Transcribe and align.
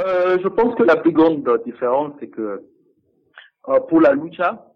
euh, 0.00 0.38
Je 0.42 0.48
pense 0.48 0.74
que 0.74 0.82
la 0.82 0.96
plus 0.96 1.12
grande 1.12 1.48
différence, 1.64 2.12
c'est 2.20 2.28
que 2.28 2.62
euh, 3.68 3.80
pour 3.88 4.00
la 4.00 4.12
lucha, 4.12 4.66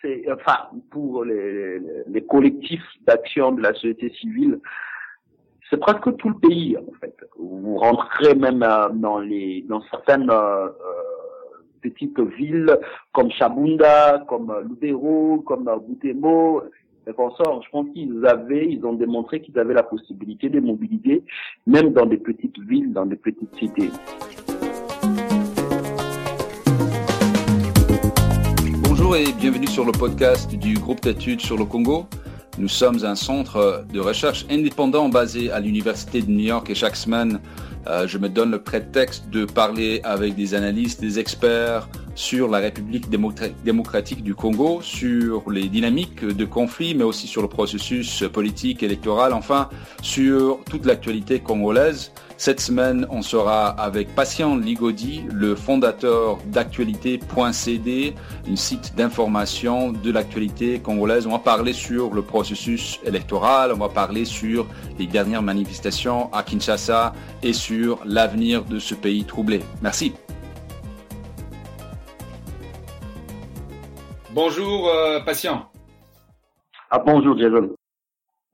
c'est 0.00 0.24
enfin 0.32 0.68
pour 0.90 1.24
les, 1.24 1.80
les 2.06 2.24
collectifs 2.24 2.84
d'action 3.06 3.52
de 3.52 3.62
la 3.62 3.72
société 3.74 4.10
civile, 4.20 4.58
c'est 5.70 5.78
presque 5.78 6.16
tout 6.16 6.28
le 6.28 6.38
pays 6.48 6.76
en 6.76 6.92
fait. 7.00 7.16
Vous 7.38 7.76
rentrez 7.76 8.34
même 8.34 8.62
euh, 8.62 8.88
dans 8.90 9.18
les 9.18 9.62
dans 9.68 9.82
certaines 9.90 10.30
euh, 10.30 10.68
petites 11.82 12.20
villes 12.20 12.78
comme 13.12 13.30
Chabunda, 13.30 14.24
comme 14.28 14.54
Lubero, 14.68 15.42
comme 15.46 15.70
Butembo, 15.86 16.62
les 17.06 17.12
consorts. 17.12 17.62
Je 17.64 17.70
pense 17.70 17.88
qu'ils 17.92 18.24
avaient, 18.26 18.66
ils 18.68 18.84
ont 18.84 18.92
démontré 18.92 19.40
qu'ils 19.40 19.58
avaient 19.58 19.74
la 19.74 19.82
possibilité 19.82 20.48
de 20.48 20.60
mobiliser, 20.60 21.24
même 21.66 21.92
dans 21.92 22.06
des 22.06 22.18
petites 22.18 22.58
villes, 22.60 22.92
dans 22.92 23.06
des 23.06 23.16
petites 23.16 23.54
cités. 23.58 23.90
Bonjour 29.12 29.28
et 29.28 29.32
bienvenue 29.34 29.66
sur 29.66 29.84
le 29.84 29.92
podcast 29.92 30.54
du 30.54 30.72
groupe 30.72 31.02
d'études 31.02 31.42
sur 31.42 31.58
le 31.58 31.66
Congo. 31.66 32.06
Nous 32.56 32.68
sommes 32.68 33.04
un 33.04 33.14
centre 33.14 33.84
de 33.92 34.00
recherche 34.00 34.46
indépendant 34.48 35.10
basé 35.10 35.50
à 35.50 35.60
l'Université 35.60 36.22
de 36.22 36.30
New 36.30 36.46
York 36.46 36.70
et 36.70 36.74
chaque 36.74 36.96
semaine, 36.96 37.38
euh, 37.88 38.08
je 38.08 38.16
me 38.16 38.30
donne 38.30 38.50
le 38.50 38.62
prétexte 38.62 39.28
de 39.28 39.44
parler 39.44 40.00
avec 40.02 40.34
des 40.34 40.54
analystes, 40.54 41.02
des 41.02 41.18
experts 41.18 41.90
sur 42.14 42.48
la 42.48 42.58
République 42.58 43.08
démocratique 43.08 44.22
du 44.22 44.34
Congo, 44.34 44.80
sur 44.82 45.50
les 45.50 45.68
dynamiques 45.68 46.24
de 46.24 46.44
conflit, 46.44 46.94
mais 46.94 47.04
aussi 47.04 47.26
sur 47.26 47.42
le 47.42 47.48
processus 47.48 48.24
politique, 48.32 48.82
électoral, 48.82 49.32
enfin 49.32 49.68
sur 50.02 50.60
toute 50.68 50.86
l'actualité 50.86 51.40
congolaise. 51.40 52.12
Cette 52.36 52.60
semaine, 52.60 53.06
on 53.10 53.22
sera 53.22 53.68
avec 53.68 54.16
Patient 54.16 54.56
Ligodi, 54.56 55.22
le 55.32 55.54
fondateur 55.54 56.38
d'actualité.cd, 56.46 58.14
un 58.50 58.56
site 58.56 58.94
d'information 58.96 59.92
de 59.92 60.10
l'actualité 60.10 60.80
congolaise. 60.80 61.26
On 61.26 61.30
va 61.30 61.38
parler 61.38 61.72
sur 61.72 62.12
le 62.12 62.22
processus 62.22 62.98
électoral, 63.04 63.72
on 63.72 63.78
va 63.78 63.88
parler 63.88 64.24
sur 64.24 64.66
les 64.98 65.06
dernières 65.06 65.42
manifestations 65.42 66.32
à 66.32 66.42
Kinshasa 66.42 67.12
et 67.44 67.52
sur 67.52 68.00
l'avenir 68.04 68.64
de 68.64 68.80
ce 68.80 68.94
pays 68.94 69.24
troublé. 69.24 69.60
Merci. 69.80 70.12
Bonjour, 74.34 74.88
euh, 74.88 75.20
Patient. 75.20 75.70
Ah, 76.90 76.98
bonjour, 76.98 77.36
Jason. 77.36 77.76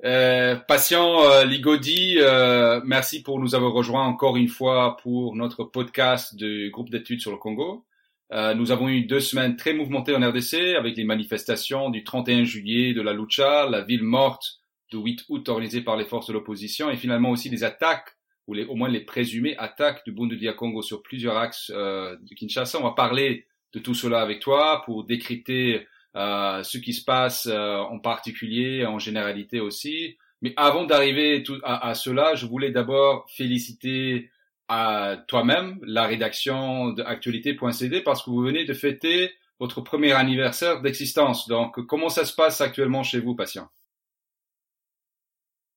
Euh, 0.04 0.56
patient 0.56 1.22
euh, 1.22 1.44
Ligodi, 1.44 2.16
euh, 2.18 2.80
merci 2.84 3.22
pour 3.22 3.38
nous 3.38 3.54
avoir 3.54 3.72
rejoints 3.72 4.04
encore 4.04 4.36
une 4.36 4.48
fois 4.48 4.96
pour 4.96 5.36
notre 5.36 5.62
podcast 5.62 6.34
du 6.34 6.70
groupe 6.72 6.90
d'études 6.90 7.20
sur 7.20 7.30
le 7.30 7.36
Congo. 7.36 7.84
Euh, 8.32 8.54
nous 8.54 8.72
avons 8.72 8.88
eu 8.88 9.02
deux 9.02 9.20
semaines 9.20 9.54
très 9.54 9.72
mouvementées 9.72 10.16
en 10.16 10.28
RDC 10.28 10.74
avec 10.76 10.96
les 10.96 11.04
manifestations 11.04 11.90
du 11.90 12.02
31 12.02 12.42
juillet 12.42 12.92
de 12.92 13.00
la 13.00 13.12
Lucha, 13.12 13.68
la 13.70 13.82
ville 13.82 14.02
morte 14.02 14.58
du 14.90 14.98
8 14.98 15.26
août 15.28 15.48
organisée 15.48 15.82
par 15.82 15.96
les 15.96 16.06
forces 16.06 16.26
de 16.26 16.32
l'opposition 16.32 16.90
et 16.90 16.96
finalement 16.96 17.30
aussi 17.30 17.50
des 17.50 17.62
attaques 17.62 18.16
ou 18.48 18.54
les, 18.54 18.64
au 18.64 18.74
moins 18.74 18.88
les 18.88 19.04
présumées 19.04 19.56
attaques 19.58 20.04
du 20.04 20.10
Bundu 20.10 20.36
dia 20.38 20.54
Congo 20.54 20.82
sur 20.82 21.02
plusieurs 21.02 21.36
axes 21.36 21.70
de 21.70 22.34
Kinshasa. 22.34 22.80
On 22.80 22.84
va 22.84 22.92
parler 22.92 23.47
de 23.72 23.78
tout 23.78 23.94
cela 23.94 24.20
avec 24.20 24.40
toi 24.40 24.82
pour 24.84 25.04
décrypter 25.04 25.86
euh, 26.16 26.62
ce 26.62 26.78
qui 26.78 26.92
se 26.92 27.04
passe 27.04 27.46
euh, 27.50 27.76
en 27.78 27.98
particulier, 27.98 28.86
en 28.86 28.98
généralité 28.98 29.60
aussi. 29.60 30.16
Mais 30.42 30.54
avant 30.56 30.84
d'arriver 30.84 31.42
à, 31.64 31.88
à, 31.88 31.94
cela, 31.94 32.34
je 32.34 32.46
voulais 32.46 32.70
d'abord 32.70 33.26
féliciter 33.28 34.30
à 34.68 35.16
toi-même 35.26 35.78
la 35.82 36.04
rédaction 36.04 36.90
d'actualité.cd 36.90 38.02
parce 38.02 38.22
que 38.22 38.30
vous 38.30 38.42
venez 38.42 38.64
de 38.64 38.74
fêter 38.74 39.32
votre 39.58 39.80
premier 39.80 40.12
anniversaire 40.12 40.80
d'existence. 40.80 41.48
Donc, 41.48 41.84
comment 41.86 42.08
ça 42.08 42.24
se 42.24 42.34
passe 42.34 42.60
actuellement 42.60 43.02
chez 43.02 43.20
vous, 43.20 43.34
patient? 43.34 43.68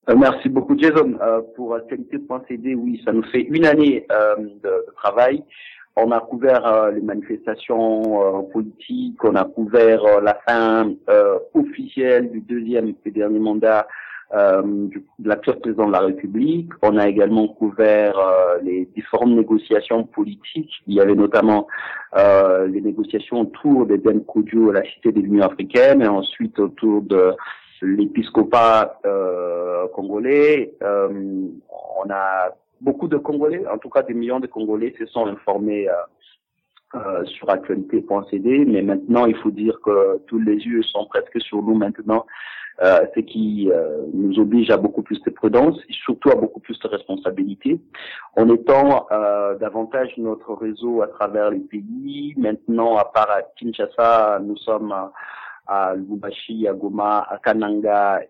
Euh, 0.10 0.16
Merci 0.16 0.50
beaucoup, 0.50 0.78
Jason. 0.78 1.18
Euh, 1.22 1.42
pour 1.56 1.76
actualité.cd, 1.76 2.76
oui, 2.76 3.02
ça 3.06 3.12
nous 3.12 3.24
fait 3.24 3.42
une 3.42 3.66
année 3.66 4.06
euh, 4.12 4.36
de, 4.38 4.60
de, 4.64 4.94
travail. 4.96 5.44
On 5.98 6.12
a 6.12 6.22
couvert 6.22 6.66
euh, 6.66 6.92
les 6.92 7.02
manifestations 7.02 8.02
euh, 8.02 8.42
politiques, 8.44 9.22
on 9.24 9.36
a 9.36 9.44
couvert 9.44 10.06
euh, 10.06 10.22
la 10.22 10.36
fin 10.48 10.94
officielle 11.54 12.32
du 12.32 12.40
deuxième 12.42 12.94
et 13.06 13.12
dernier 13.12 13.40
mandat 13.40 13.88
de 14.34 15.28
l'actuel 15.28 15.60
président 15.60 15.88
de 15.88 15.92
la 15.92 16.00
République. 16.00 16.72
On 16.82 16.98
a 16.98 17.10
également 17.10 17.50
couvert 17.50 18.16
les 18.64 18.86
différentes 18.96 19.32
négociations 19.32 20.06
politiques. 20.06 20.72
Il 20.88 20.94
y 20.94 21.02
avait 21.02 21.16
notamment 21.16 21.68
les 22.16 22.80
négociations 22.80 23.42
autour 23.42 23.88
des 23.88 23.98
Ben 23.98 24.22
à 24.22 24.72
la 24.72 24.84
Cité 24.86 25.12
de 25.12 25.20
l'Union 25.20 25.44
africaine 25.44 26.02
et 26.02 26.08
ensuite 26.08 26.58
autour 26.60 27.02
de 27.02 27.34
l'épiscopat 27.82 29.02
congolais. 29.94 30.76
on 30.82 32.10
a 32.10 32.56
beaucoup 32.82 33.08
de 33.08 33.18
Congolais, 33.18 33.66
en 33.68 33.78
tout 33.78 33.90
cas 33.90 34.04
des 34.04 34.14
millions 34.14 34.40
de 34.40 34.48
Congolais, 34.48 34.94
se 34.98 35.06
sont 35.06 35.26
informés 35.28 35.88
euh, 35.88 35.94
euh, 36.96 37.24
sur 37.26 37.50
actualité.cd, 37.50 38.66
mais 38.66 38.82
maintenant 38.82 39.26
il 39.26 39.36
faut 39.38 39.52
dire 39.52 39.80
que 39.84 40.20
tous 40.28 40.40
les 40.40 40.58
yeux 40.58 40.84
sont 40.84 41.06
presque 41.06 41.40
sur 41.42 41.62
nous 41.62 41.76
maintenant, 41.76 42.26
euh, 42.82 43.06
ce 43.14 43.20
qui 43.20 43.70
euh, 43.72 44.06
nous 44.14 44.40
oblige 44.40 44.72
à 44.72 44.78
beaucoup 44.78 45.04
plus 45.04 45.22
de 45.22 45.30
prudence 45.30 45.78
et 45.88 45.94
surtout 45.94 46.32
à 46.32 46.36
beaucoup 46.36 46.60
plus 46.60 46.80
de 46.80 46.88
responsabilité. 46.88 47.80
En 48.36 48.50
étant 48.50 49.08
euh, 49.12 49.56
davantage 49.58 50.12
notre 50.18 50.54
réseau 50.56 51.04
à 51.04 51.08
travers 51.08 51.52
les 51.52 51.60
pays, 51.60 52.34
maintenant 52.38 52.98
à 52.98 53.06
part 53.06 53.30
à 53.30 53.44
Kinshasa, 53.58 54.40
nous 54.44 54.58
sommes 54.58 54.96
à 55.68 55.96
Lubumbashi, 55.96 56.68
à 56.68 56.74
Goma, 56.74 57.26
à 57.30 57.38
Kananga, 57.38 58.22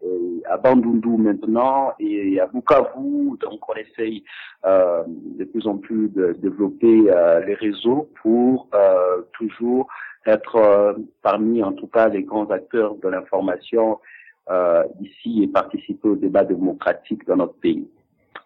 à 0.49 0.57
Bandundu 0.57 1.17
maintenant, 1.17 1.93
et 1.99 2.39
à 2.39 2.47
Bukavu. 2.47 3.37
Donc 3.39 3.69
on 3.69 3.73
essaye 3.73 4.23
euh, 4.65 5.03
de 5.07 5.43
plus 5.45 5.67
en 5.67 5.77
plus 5.77 6.09
de 6.09 6.33
développer 6.33 7.09
euh, 7.09 7.39
les 7.45 7.55
réseaux 7.55 8.09
pour 8.21 8.67
euh, 8.73 9.21
toujours 9.33 9.87
être 10.25 10.55
euh, 10.55 10.93
parmi, 11.21 11.63
en 11.63 11.73
tout 11.73 11.87
cas, 11.87 12.09
les 12.09 12.23
grands 12.23 12.49
acteurs 12.49 12.95
de 12.95 13.07
l'information 13.07 13.99
euh, 14.49 14.83
ici 15.01 15.43
et 15.43 15.47
participer 15.47 16.09
au 16.09 16.15
débat 16.15 16.43
démocratique 16.43 17.25
dans 17.25 17.37
notre 17.37 17.55
pays. 17.55 17.87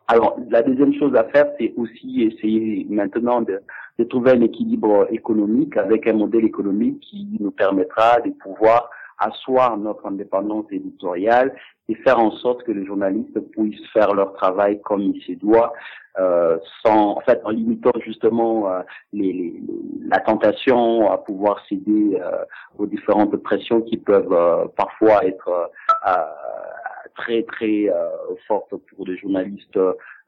Alors, 0.08 0.38
la 0.50 0.62
deuxième 0.62 0.94
chose 0.94 1.16
à 1.16 1.24
faire, 1.26 1.48
c'est 1.60 1.74
aussi 1.78 2.24
essayer 2.24 2.86
maintenant 2.90 3.42
de 3.42 3.62
de 3.98 4.04
trouver 4.04 4.32
un 4.32 4.42
équilibre 4.42 5.08
économique 5.12 5.78
avec 5.78 6.08
un 6.08 6.14
modèle 6.14 6.46
économique 6.46 7.00
qui 7.00 7.28
nous 7.40 7.52
permettra 7.52 8.20
de 8.22 8.32
pouvoir 8.32 8.90
asseoir 9.18 9.78
notre 9.78 10.06
indépendance 10.06 10.66
éditoriale 10.72 11.56
et 11.88 11.96
faire 11.96 12.20
en 12.20 12.32
sorte 12.32 12.64
que 12.64 12.74
les 12.74 12.86
journalistes 12.86 13.40
puissent 13.52 13.88
faire 13.94 14.14
leur 14.14 14.34
travail 14.34 14.82
comme 14.82 15.02
il 15.02 15.22
se 15.22 15.32
doit, 15.40 15.72
euh, 16.20 16.58
sans, 16.86 17.12
en 17.12 17.22
fait, 17.22 17.40
en 17.46 17.52
limitant 17.52 17.94
justement 18.04 18.70
euh, 18.70 18.82
les, 19.14 19.32
les, 19.32 19.54
la 20.10 20.20
tentation 20.20 21.10
à 21.10 21.18
pouvoir 21.18 21.64
céder 21.70 22.20
euh, 22.22 22.44
aux 22.78 22.88
différentes 22.88 23.38
pressions 23.38 23.82
qui 23.82 23.96
peuvent 23.96 24.34
euh, 24.34 24.66
parfois 24.76 25.26
être 25.26 25.48
euh, 25.48 26.12
très 27.16 27.44
très 27.44 27.88
fortes 28.48 28.74
pour 28.90 29.08
les 29.08 29.18
journalistes 29.18 29.80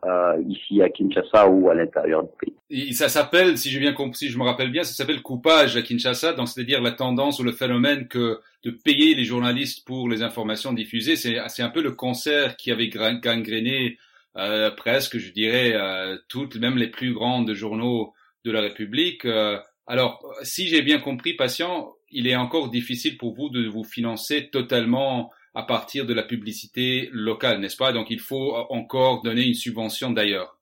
euh, 0.06 0.44
ici 0.48 0.81
à 0.84 0.90
Kinshasa 0.90 1.50
ou 1.50 1.72
à 1.72 1.74
l'intérieur 1.74 2.24
du 2.24 2.30
pays. 2.40 2.53
Et 2.70 2.94
ça 2.94 3.09
s'appelle, 3.09 3.58
si 3.58 3.72
j'ai 3.72 3.80
bien 3.80 3.96
si 4.14 4.30
je 4.30 4.38
me 4.38 4.44
rappelle 4.44 4.72
bien, 4.72 4.84
ça 4.84 4.94
s'appelle 4.94 5.24
coupage 5.24 5.76
à 5.76 5.81
Kinshasa, 5.81 6.34
donc 6.34 6.47
c'est-à-dire 6.47 6.81
la 6.81 6.92
tendance 6.92 7.40
ou 7.40 7.44
le 7.44 7.52
phénomène 7.52 8.08
que 8.08 8.40
de 8.64 8.70
payer 8.70 9.16
les 9.16 9.24
journalistes 9.24 9.88
pour 9.88 10.08
les 10.08 10.22
informations 10.22 10.72
diffusées, 10.72 11.16
c'est 11.16 11.38
c'est 11.47 11.64
un 11.64 11.70
peu 11.70 11.81
le 11.81 11.94
concert 11.94 12.58
qui 12.58 12.72
avait 12.72 12.90
gangréné 12.90 13.97
euh, 14.38 14.70
presque, 14.70 15.18
je 15.18 15.31
dirais, 15.31 15.74
euh, 15.74 16.18
toutes, 16.28 16.58
même 16.58 16.78
les 16.78 16.90
plus 16.90 17.14
grandes 17.14 17.53
journaux 17.53 18.14
de 18.46 18.52
la 18.52 18.62
République. 18.62 19.26
Euh, 19.26 19.58
alors, 19.88 20.23
si 20.44 20.67
j'ai 20.67 20.84
bien 20.84 21.00
compris, 21.00 21.34
patient, 21.34 21.96
il 22.11 22.28
est 22.28 22.35
encore 22.35 22.70
difficile 22.70 23.17
pour 23.17 23.34
vous 23.34 23.50
de 23.50 23.67
vous 23.67 23.84
financer 23.84 24.50
totalement 24.52 25.32
à 25.58 25.64
partir 25.64 26.06
de 26.06 26.14
la 26.14 26.22
publicité 26.22 27.09
locale, 27.12 27.59
n'est-ce 27.59 27.78
pas? 27.78 27.92
Donc 27.92 28.12
il 28.12 28.20
faut 28.20 28.54
encore 28.70 29.24
donner 29.24 29.42
une 29.42 29.56
subvention 29.56 30.12
d'ailleurs. 30.12 30.59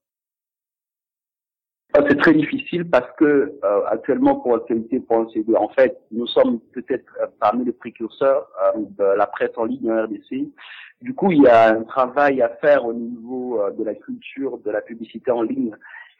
C'est 1.93 2.17
très 2.17 2.33
difficile 2.33 2.89
parce 2.89 3.09
que 3.17 3.25
euh, 3.25 3.85
actuellement 3.87 4.35
pour 4.37 4.55
l'actualité 4.55 5.01
en 5.09 5.69
fait, 5.69 5.97
nous 6.11 6.27
sommes 6.27 6.61
peut-être 6.73 7.11
euh, 7.21 7.27
parmi 7.41 7.65
les 7.65 7.73
précurseurs 7.73 8.47
euh, 8.63 8.79
de 8.97 9.17
la 9.17 9.27
presse 9.27 9.51
en 9.57 9.65
ligne 9.65 9.91
en 9.91 10.03
RDC. 10.03 10.47
Du 11.01 11.13
coup, 11.13 11.31
il 11.31 11.41
y 11.41 11.47
a 11.47 11.75
un 11.75 11.83
travail 11.83 12.41
à 12.41 12.49
faire 12.61 12.85
au 12.85 12.93
niveau 12.93 13.61
de 13.77 13.83
la 13.83 13.95
culture 13.95 14.59
de 14.59 14.71
la 14.71 14.81
publicité 14.81 15.29
en 15.29 15.41
ligne, 15.41 15.75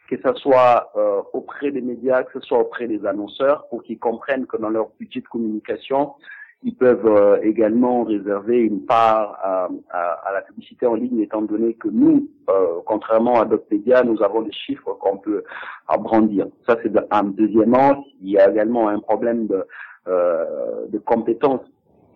que 0.08 0.16
ce 0.22 0.34
soit 0.34 0.92
auprès 1.32 1.70
des 1.70 1.80
médias, 1.80 2.24
que 2.24 2.38
ce 2.38 2.46
soit 2.46 2.58
auprès 2.58 2.86
des 2.86 3.04
annonceurs, 3.06 3.66
pour 3.68 3.82
qu'ils 3.82 3.98
comprennent 3.98 4.46
que 4.46 4.58
dans 4.58 4.68
leur 4.68 4.90
budget 5.00 5.22
de 5.22 5.28
communication, 5.28 6.12
ils 6.62 6.74
peuvent 6.74 7.06
euh, 7.06 7.40
également 7.42 8.04
réserver 8.04 8.58
une 8.58 8.84
part 8.84 9.38
à, 9.42 9.68
à, 9.90 10.32
la 10.32 10.42
publicité 10.42 10.86
en 10.86 10.94
ligne, 10.94 11.20
étant 11.20 11.42
donné 11.42 11.74
que 11.74 11.88
nous, 11.88 12.28
euh, 12.48 12.80
contrairement 12.86 13.40
à 13.40 13.48
médias, 13.70 14.02
nous 14.02 14.22
avons 14.22 14.42
des 14.42 14.52
chiffres 14.52 14.94
qu'on 14.94 15.18
peut 15.18 15.44
abrandir. 15.86 16.46
Ça, 16.66 16.76
c'est 16.82 16.92
un 17.10 17.24
deuxièmement. 17.24 18.04
Il 18.22 18.30
y 18.30 18.38
a 18.38 18.50
également 18.50 18.88
un 18.88 18.98
problème 19.00 19.46
de, 19.46 19.64
euh, 20.08 20.86
de 20.88 20.98
compétences 20.98 21.64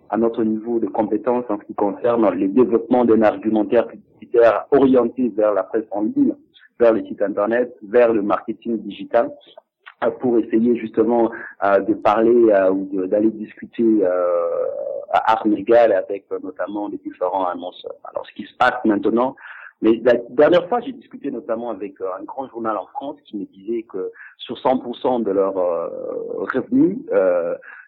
à 0.08 0.16
notre 0.16 0.42
niveau 0.42 0.80
de 0.80 0.88
compétences 0.88 1.44
en 1.48 1.58
ce 1.58 1.64
qui 1.64 1.74
concerne 1.74 2.28
le 2.30 2.48
développement 2.48 3.04
d'un 3.04 3.22
argumentaire 3.22 3.86
publicitaire 3.86 4.66
orienté 4.72 5.28
vers 5.28 5.54
la 5.54 5.62
presse 5.62 5.86
en 5.92 6.02
ligne, 6.02 6.34
vers 6.80 6.92
les 6.92 7.06
sites 7.06 7.22
internet, 7.22 7.76
vers 7.82 8.12
le 8.12 8.22
marketing 8.22 8.78
digital 8.78 9.30
pour 10.20 10.38
essayer 10.38 10.76
justement 10.76 11.30
euh, 11.62 11.80
de 11.80 11.94
parler 11.94 12.50
euh, 12.50 12.70
ou 12.70 13.06
d'aller 13.06 13.30
discuter 13.30 13.84
euh, 14.02 14.08
à 15.12 15.32
armes 15.32 15.54
égales 15.56 15.92
avec 15.92 16.24
notamment 16.42 16.88
les 16.88 16.98
différents 16.98 17.46
annonceurs. 17.46 17.96
Alors 18.04 18.26
ce 18.26 18.32
qui 18.34 18.44
se 18.44 18.56
passe 18.56 18.82
maintenant, 18.84 19.36
mais 19.82 20.00
la 20.04 20.14
dernière 20.30 20.68
fois 20.68 20.80
j'ai 20.80 20.92
discuté 20.92 21.30
notamment 21.30 21.70
avec 21.70 21.94
un 22.00 22.24
grand 22.24 22.48
journal 22.48 22.76
en 22.76 22.86
France 22.86 23.16
qui 23.24 23.36
me 23.36 23.44
disait 23.46 23.82
que 23.82 24.10
sur 24.38 24.56
100% 24.56 25.22
de 25.22 25.30
leurs 25.30 25.54
revenus, 25.54 26.98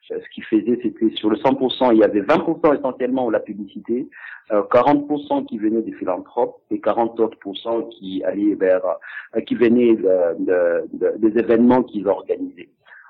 ce 0.09 0.29
qui 0.35 0.43
faisait, 0.43 0.79
c'était 0.83 1.11
sur 1.17 1.31
le 1.31 1.37
100%, 1.37 1.93
il 1.93 1.99
y 1.99 2.05
avait 2.05 2.23
20% 2.23 2.79
essentiellement 2.79 3.29
de 3.29 3.33
la 3.33 3.41
publicité, 3.41 4.09
40% 4.51 5.41
euh, 5.41 5.45
qui 5.45 5.59
venaient 5.59 5.83
des 5.83 5.93
philanthropes 5.93 6.61
et 6.71 6.79
40% 6.79 7.89
qui 7.91 8.23
allaient 8.25 8.55
vers, 8.55 8.85
euh, 9.37 9.41
qui 9.41 9.55
venaient 9.55 9.97
des 10.39 11.39
événements 11.39 11.83
qu'ils 11.83 12.09
organisaient. 12.09 12.69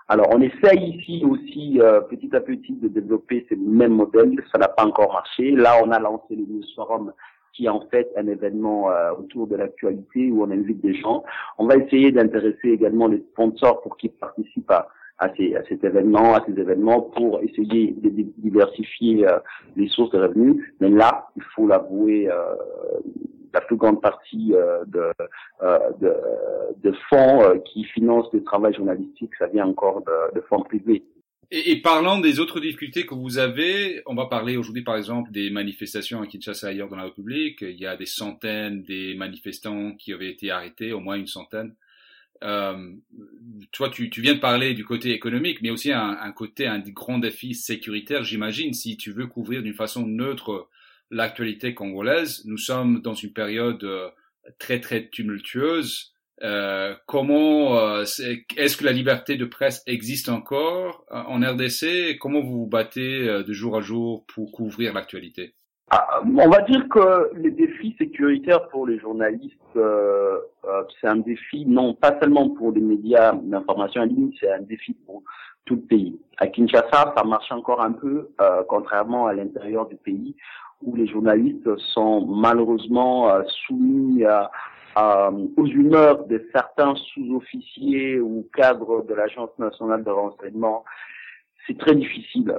Alors, 0.09 0.27
on 0.35 0.41
essaye 0.43 0.97
ici 0.97 1.25
aussi 1.25 1.81
euh, 1.81 2.01
petit 2.03 2.35
à 2.37 2.41
petit 2.41 2.75
de 2.75 2.89
développer 2.89 3.47
ces 3.49 3.57
mêmes 3.57 3.95
modèles. 3.95 4.35
Ça 4.53 4.59
n'a 4.59 4.69
pas 4.69 4.85
encore 4.85 5.13
marché. 5.13 5.53
Là, 5.53 5.81
on 5.83 5.91
a 5.91 5.99
lancé 5.99 6.37
le 6.37 6.45
News 6.45 6.63
Forum 6.75 7.13
qui 7.53 7.67
est 7.67 7.69
en 7.69 7.83
fait 7.91 8.11
un 8.17 8.27
événement 8.27 8.89
autour 9.19 9.47
de 9.47 9.57
l'actualité 9.57 10.31
où 10.31 10.43
on 10.43 10.51
invite 10.51 10.81
des 10.81 10.95
gens. 10.95 11.23
On 11.59 11.67
va 11.67 11.77
essayer 11.77 12.11
d'intéresser 12.11 12.71
également 12.71 13.09
les 13.09 13.19
sponsors 13.33 13.83
pour 13.83 13.97
qu'ils 13.97 14.13
participent 14.13 14.71
à, 14.71 14.89
à, 15.23 15.33
ces, 15.37 15.55
à 15.55 15.63
cet 15.69 15.85
événement, 15.85 16.35
à 16.35 16.45
ces 16.47 16.59
événements 16.59 17.01
pour 17.01 17.41
essayer 17.43 17.95
de 17.99 18.11
diversifier 18.39 19.27
euh, 19.27 19.39
les 19.77 19.89
sources 19.89 20.11
de 20.11 20.19
revenus. 20.19 20.57
Mais 20.81 20.91
là, 20.91 21.29
il 21.37 21.43
faut 21.55 21.67
l'avouer, 21.67 22.29
euh, 22.29 22.55
la 23.55 23.61
plus 23.61 23.77
grande 23.77 24.01
partie 24.01 24.53
euh, 24.55 24.85
de, 24.87 25.13
de, 26.01 26.15
de, 26.83 26.93
fonds 27.09 27.61
qui 27.67 27.85
financent 27.85 28.33
le 28.33 28.43
travail 28.43 28.75
journalistique, 28.75 29.31
ça 29.39 29.47
vient 29.47 29.67
encore 29.67 30.03
de, 30.03 30.35
de 30.35 30.41
fonds 30.43 30.63
privés. 30.63 31.05
Et, 31.55 31.73
et, 31.73 31.83
parlant 31.83 32.19
des 32.19 32.41
autres 32.41 32.61
difficultés 32.61 33.05
que 33.05 33.15
vous 33.15 33.37
avez, 33.37 34.01
on 34.07 34.15
va 34.15 34.25
parler 34.25 34.57
aujourd'hui 34.57 34.83
par 34.83 34.97
exemple 34.97 35.31
des 35.31 35.51
manifestations 35.51 36.23
à 36.23 36.27
Kinshasa 36.27 36.69
ailleurs 36.69 36.89
dans 36.89 36.97
la 36.97 37.05
République. 37.05 37.61
Il 37.61 37.79
y 37.79 37.87
a 37.87 37.95
des 37.95 38.07
centaines 38.07 38.83
des 38.83 39.15
manifestants 39.15 39.93
qui 39.93 40.15
avaient 40.15 40.31
été 40.31 40.51
arrêtés, 40.51 40.93
au 40.93 41.01
moins 41.01 41.17
une 41.17 41.27
centaine 41.27 41.75
euh, 42.43 42.93
toi, 43.71 43.89
tu, 43.89 44.11
tu, 44.11 44.21
viens 44.21 44.35
de 44.35 44.41
parler 44.41 44.75
du 44.75 44.85
côté 44.85 45.13
économique, 45.13 45.63
mais 45.63 45.71
aussi 45.71 45.93
un, 45.93 46.19
un 46.21 46.33
côté, 46.33 46.67
un 46.67 46.81
grand 46.81 47.19
défi 47.19 47.55
sécuritaire, 47.55 48.25
j'imagine, 48.25 48.75
si 48.75 48.97
tu 48.97 49.13
veux 49.13 49.27
couvrir 49.27 49.63
d'une 49.63 49.75
façon 49.75 50.07
neutre 50.07 50.69
l'actualité 51.11 51.75
congolaise. 51.75 52.43
Nous 52.47 52.59
sommes 52.59 53.01
dans 53.01 53.15
une 53.15 53.33
période 53.33 53.85
euh, 53.85 54.09
très, 54.59 54.81
très 54.81 55.09
tumultueuse. 55.09 56.12
Euh, 56.43 56.95
comment 57.07 57.79
euh, 57.79 58.03
est-ce 58.03 58.77
que 58.77 58.85
la 58.85 58.93
liberté 58.93 59.37
de 59.37 59.45
presse 59.45 59.83
existe 59.87 60.29
encore 60.29 61.05
euh, 61.13 61.23
en 61.29 61.41
RDC 61.41 62.19
Comment 62.21 62.41
vous 62.41 62.61
vous 62.61 62.67
battez 62.67 63.27
de 63.27 63.53
jour 63.53 63.77
à 63.77 63.81
jour 63.81 64.25
pour 64.35 64.51
couvrir 64.51 64.93
l'actualité? 64.93 65.55
Ah, 65.91 66.21
on 66.25 66.49
va 66.49 66.63
dire 66.63 66.89
que 66.89 67.31
les 67.37 67.51
défis 67.51 67.95
sécuritaires 67.99 68.67
pour 68.69 68.87
les 68.87 68.99
journalistes, 68.99 69.59
c'est 69.75 71.07
un 71.07 71.17
défi 71.17 71.67
non 71.67 71.95
pas 71.95 72.19
seulement 72.19 72.49
pour 72.49 72.73
les 72.73 72.81
médias 72.81 73.35
d'information 73.35 74.01
en 74.01 74.07
ligne, 74.07 74.31
c'est 74.41 74.51
un 74.51 74.63
défi 74.63 74.95
pour 75.07 75.23
tout 75.67 75.75
le 75.75 75.83
pays. 75.83 76.19
À 76.39 76.47
Kinshasa, 76.47 77.13
ça 77.15 77.25
marche 77.25 77.53
encore 77.53 77.83
un 77.83 77.93
peu, 77.93 78.31
contrairement 78.69 79.27
à 79.27 79.35
l'intérieur 79.35 79.87
du 79.87 79.97
pays, 79.97 80.35
où 80.81 80.97
les 80.97 81.07
journalistes 81.07 81.77
sont 81.93 82.25
malheureusement 82.25 83.31
soumis 83.67 84.25
aux 84.97 85.67
humeurs 85.67 86.27
de 86.27 86.47
certains 86.53 86.95
sous-officiers 86.95 88.21
ou 88.21 88.47
cadres 88.55 89.03
de 89.03 89.15
l'Agence 89.15 89.51
nationale 89.59 90.05
de 90.05 90.11
renseignement 90.11 90.85
c'est 91.67 91.79
très 91.79 91.95
difficile. 91.95 92.53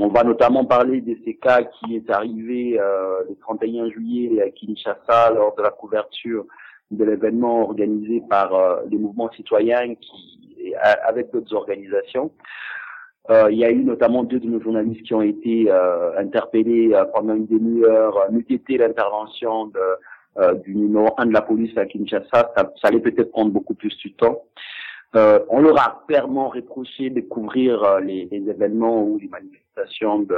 On 0.00 0.08
va 0.08 0.24
notamment 0.24 0.64
parler 0.64 1.02
de 1.02 1.16
ces 1.22 1.34
cas 1.34 1.62
qui 1.62 1.96
est 1.96 2.10
arrivé 2.10 2.80
euh, 2.80 3.24
le 3.28 3.36
31 3.36 3.90
juillet 3.90 4.40
à 4.40 4.48
Kinshasa 4.48 5.32
lors 5.34 5.54
de 5.54 5.62
la 5.62 5.70
couverture 5.70 6.46
de 6.90 7.04
l'événement 7.04 7.62
organisé 7.62 8.22
par 8.28 8.54
euh, 8.54 8.80
les 8.90 8.96
mouvements 8.96 9.30
citoyens 9.32 9.94
qui, 9.96 10.42
avec 11.04 11.30
d'autres 11.30 11.54
organisations. 11.54 12.30
Euh, 13.30 13.48
il 13.52 13.58
y 13.58 13.64
a 13.64 13.70
eu 13.70 13.84
notamment 13.84 14.24
deux 14.24 14.40
de 14.40 14.48
nos 14.48 14.60
journalistes 14.60 15.04
qui 15.04 15.14
ont 15.14 15.22
été 15.22 15.66
euh, 15.70 16.18
interpellés 16.18 16.92
euh, 16.92 17.04
pendant 17.04 17.34
une 17.34 17.46
demi-heure, 17.46 18.26
nous 18.32 18.42
l'intervention 18.68 19.66
de, 19.66 19.80
du 20.64 20.74
numéro 20.74 21.14
1 21.18 21.26
de 21.26 21.32
la 21.32 21.42
police 21.42 21.76
à 21.76 21.86
Kinshasa. 21.86 22.26
Ça, 22.32 22.72
ça 22.80 22.88
allait 22.88 23.00
peut-être 23.00 23.30
prendre 23.30 23.50
beaucoup 23.50 23.74
plus 23.74 23.96
de 24.04 24.10
temps. 24.10 24.42
Euh, 25.14 25.40
on 25.50 25.60
leur 25.60 25.78
a 25.78 26.04
clairement 26.08 26.48
reproché 26.48 27.10
de 27.10 27.20
couvrir 27.20 27.82
euh, 27.82 28.00
les, 28.00 28.28
les, 28.30 28.48
événements 28.48 29.02
ou 29.02 29.18
les 29.18 29.28
manifestations 29.28 30.20
de, 30.20 30.34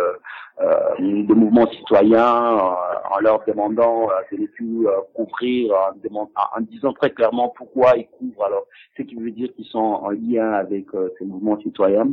euh, 0.60 0.96
de 0.98 1.32
mouvements 1.32 1.70
citoyens 1.70 2.24
en 2.24 3.18
leur 3.20 3.44
demandant 3.46 4.08
de 4.32 4.36
ne 4.36 4.46
plus 4.48 4.86
couvrir, 5.14 5.72
en, 5.74 6.30
en, 6.56 6.60
disant 6.60 6.92
très 6.92 7.10
clairement 7.10 7.54
pourquoi 7.56 7.96
ils 7.96 8.08
couvrent. 8.08 8.44
Alors, 8.46 8.66
ce 8.96 9.02
qui 9.02 9.14
veut 9.14 9.30
dire 9.30 9.54
qu'ils 9.54 9.66
sont 9.66 9.78
en 9.78 10.10
lien 10.10 10.52
avec 10.52 10.86
ces 11.18 11.24
mouvements 11.24 11.60
citoyens. 11.60 12.08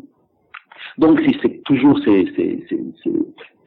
Donc, 0.99 1.19
c'est 1.41 1.63
toujours 1.63 1.97
ces, 2.05 2.31
ces, 2.35 2.65
ces, 2.69 3.11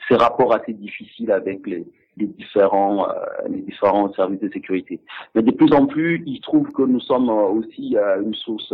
ces 0.08 0.14
rapports 0.14 0.54
assez 0.54 0.72
difficiles 0.72 1.32
avec 1.32 1.66
les, 1.66 1.84
les 2.16 2.26
différents 2.26 3.08
euh, 3.08 3.12
les 3.48 3.60
différents 3.60 4.12
services 4.14 4.40
de 4.40 4.50
sécurité. 4.50 5.00
Mais 5.34 5.42
de 5.42 5.50
plus 5.50 5.72
en 5.72 5.86
plus, 5.86 6.22
ils 6.26 6.40
trouvent 6.40 6.70
que 6.72 6.82
nous 6.82 7.00
sommes 7.00 7.28
euh, 7.28 7.48
aussi 7.48 7.96
euh, 7.96 8.22
une 8.22 8.34
source, 8.34 8.72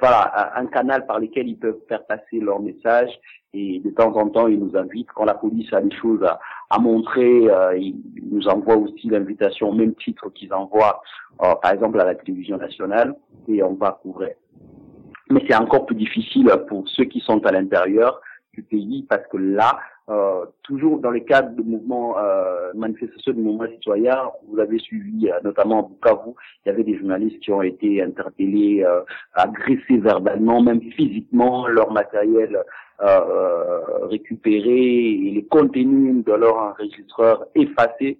voilà, 0.00 0.52
un 0.56 0.66
canal 0.66 1.06
par 1.06 1.20
lequel 1.20 1.48
ils 1.48 1.58
peuvent 1.58 1.80
faire 1.88 2.04
passer 2.06 2.40
leur 2.40 2.60
message. 2.60 3.10
Et 3.52 3.80
de 3.80 3.90
temps 3.90 4.16
en 4.16 4.28
temps, 4.30 4.48
ils 4.48 4.58
nous 4.58 4.74
invitent 4.74 5.12
quand 5.14 5.26
la 5.26 5.34
police 5.34 5.70
a 5.74 5.82
des 5.82 5.94
choses 5.94 6.22
à, 6.24 6.40
à 6.70 6.78
montrer. 6.78 7.46
ils 7.76 8.00
nous 8.30 8.48
envoient 8.48 8.78
aussi 8.78 9.08
l'invitation 9.08 9.68
au 9.68 9.74
même 9.74 9.94
titre 9.96 10.30
qu'ils 10.30 10.54
envoient, 10.54 11.02
par 11.38 11.72
exemple 11.72 12.00
à 12.00 12.06
la 12.06 12.14
télévision 12.14 12.56
nationale, 12.56 13.14
et 13.48 13.62
on 13.62 13.74
va 13.74 13.98
couvrir. 14.00 14.30
Mais 15.28 15.44
c'est 15.46 15.56
encore 15.56 15.84
plus 15.84 15.96
difficile 15.96 16.50
pour 16.68 16.88
ceux 16.88 17.04
qui 17.04 17.20
sont 17.20 17.44
à 17.44 17.52
l'intérieur 17.52 18.18
du 18.54 18.62
pays 18.62 19.06
parce 19.08 19.26
que 19.28 19.36
là, 19.36 19.78
euh, 20.08 20.46
toujours 20.64 20.98
dans 20.98 21.10
le 21.10 21.20
cadre 21.20 21.54
de 21.54 21.62
mouvements, 21.62 22.18
euh, 22.18 22.72
manifestations 22.74 23.32
de 23.32 23.40
mouvements 23.40 23.70
citoyens, 23.70 24.30
vous 24.48 24.58
avez 24.58 24.78
suivi, 24.80 25.30
euh, 25.30 25.38
notamment 25.44 25.78
à 25.78 25.88
Bukavu, 25.88 26.32
il 26.64 26.68
y 26.68 26.72
avait 26.72 26.82
des 26.82 26.98
journalistes 26.98 27.38
qui 27.40 27.52
ont 27.52 27.62
été 27.62 28.02
interpellés, 28.02 28.82
euh, 28.84 29.02
agressés 29.34 29.98
verbalement, 29.98 30.60
même 30.60 30.82
physiquement, 30.82 31.66
leur 31.66 31.92
matériel 31.92 32.58
récupéré 34.10 34.70
et 34.70 35.30
les 35.32 35.44
contenus 35.46 36.24
de 36.24 36.32
leur 36.34 36.56
enregistreur 36.56 37.46
effacés. 37.56 38.16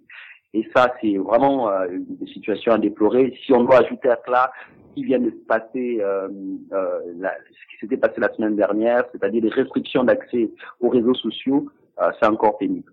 Et 0.54 0.68
ça, 0.74 0.92
c'est 1.00 1.16
vraiment 1.18 1.70
une 1.84 2.26
situation 2.26 2.72
à 2.72 2.78
déplorer. 2.78 3.32
Si 3.46 3.52
on 3.52 3.62
doit 3.62 3.78
ajouter 3.78 4.08
à 4.08 4.18
cela 4.26 4.50
qui 4.94 5.04
vient 5.04 5.18
de 5.18 5.30
se 5.30 5.46
passer, 5.46 5.98
euh, 6.00 6.28
euh, 6.72 7.00
ce 7.20 7.70
qui 7.70 7.80
s'était 7.80 7.96
passé 7.96 8.20
la 8.20 8.32
semaine 8.34 8.56
dernière, 8.56 9.04
c'est-à-dire 9.12 9.42
les 9.42 9.50
restrictions 9.50 10.04
d'accès 10.04 10.50
aux 10.80 10.88
réseaux 10.88 11.14
sociaux, 11.14 11.70
euh, 12.00 12.10
c'est 12.18 12.26
encore 12.26 12.58
pénible. 12.58 12.92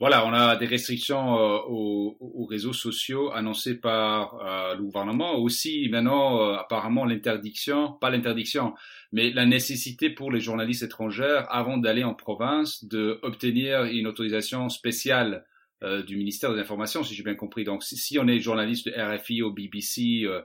Voilà, 0.00 0.24
on 0.24 0.32
a 0.32 0.54
des 0.54 0.66
restrictions 0.66 1.34
aux, 1.34 2.16
aux, 2.20 2.44
réseaux 2.44 2.72
sociaux 2.72 3.32
annoncées 3.32 3.80
par 3.80 4.38
le 4.78 4.80
gouvernement. 4.80 5.34
Aussi, 5.38 5.88
maintenant, 5.90 6.52
apparemment, 6.52 7.04
l'interdiction, 7.04 7.94
pas 8.00 8.08
l'interdiction, 8.08 8.74
mais 9.10 9.30
la 9.30 9.44
nécessité 9.44 10.08
pour 10.08 10.30
les 10.30 10.38
journalistes 10.38 10.84
étrangers, 10.84 11.40
avant 11.48 11.78
d'aller 11.78 12.04
en 12.04 12.14
province, 12.14 12.84
d'obtenir 12.84 13.86
une 13.86 14.06
autorisation 14.06 14.68
spéciale 14.68 15.44
du 16.06 16.16
ministère 16.16 16.52
des 16.54 16.60
Informations, 16.60 17.02
si 17.02 17.16
j'ai 17.16 17.24
bien 17.24 17.34
compris. 17.34 17.64
Donc, 17.64 17.82
si, 17.82 17.96
si, 17.96 18.20
on 18.20 18.28
est 18.28 18.38
journaliste 18.38 18.86
de 18.86 18.92
RFI 18.92 19.42
ou 19.42 19.52
BBC, 19.52 20.22
euh, 20.26 20.42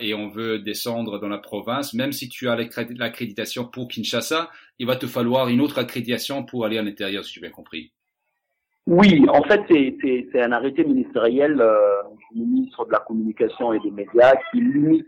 et 0.00 0.14
on 0.14 0.28
veut 0.28 0.58
descendre 0.60 1.18
dans 1.18 1.28
la 1.28 1.38
province, 1.38 1.94
même 1.94 2.12
si 2.12 2.28
tu 2.28 2.48
as 2.48 2.56
l'accréditation 2.56 3.64
pour 3.64 3.88
Kinshasa, 3.88 4.50
il 4.78 4.86
va 4.86 4.96
te 4.96 5.06
falloir 5.06 5.48
une 5.48 5.60
autre 5.60 5.78
accréditation 5.78 6.44
pour 6.44 6.64
aller 6.64 6.78
à 6.78 6.82
l'intérieur, 6.82 7.24
si 7.24 7.34
j'ai 7.34 7.40
bien 7.40 7.50
compris. 7.50 7.92
Oui, 8.86 9.26
en 9.28 9.42
fait, 9.42 9.62
c'est 9.68 10.42
un 10.42 10.52
arrêté 10.52 10.84
ministériel 10.84 11.60
euh, 11.60 12.02
du 12.32 12.42
ministre 12.42 12.84
de 12.84 12.92
la 12.92 13.00
Communication 13.00 13.72
et 13.72 13.80
des 13.80 13.90
Médias 13.90 14.34
qui 14.50 14.60
limite 14.60 15.06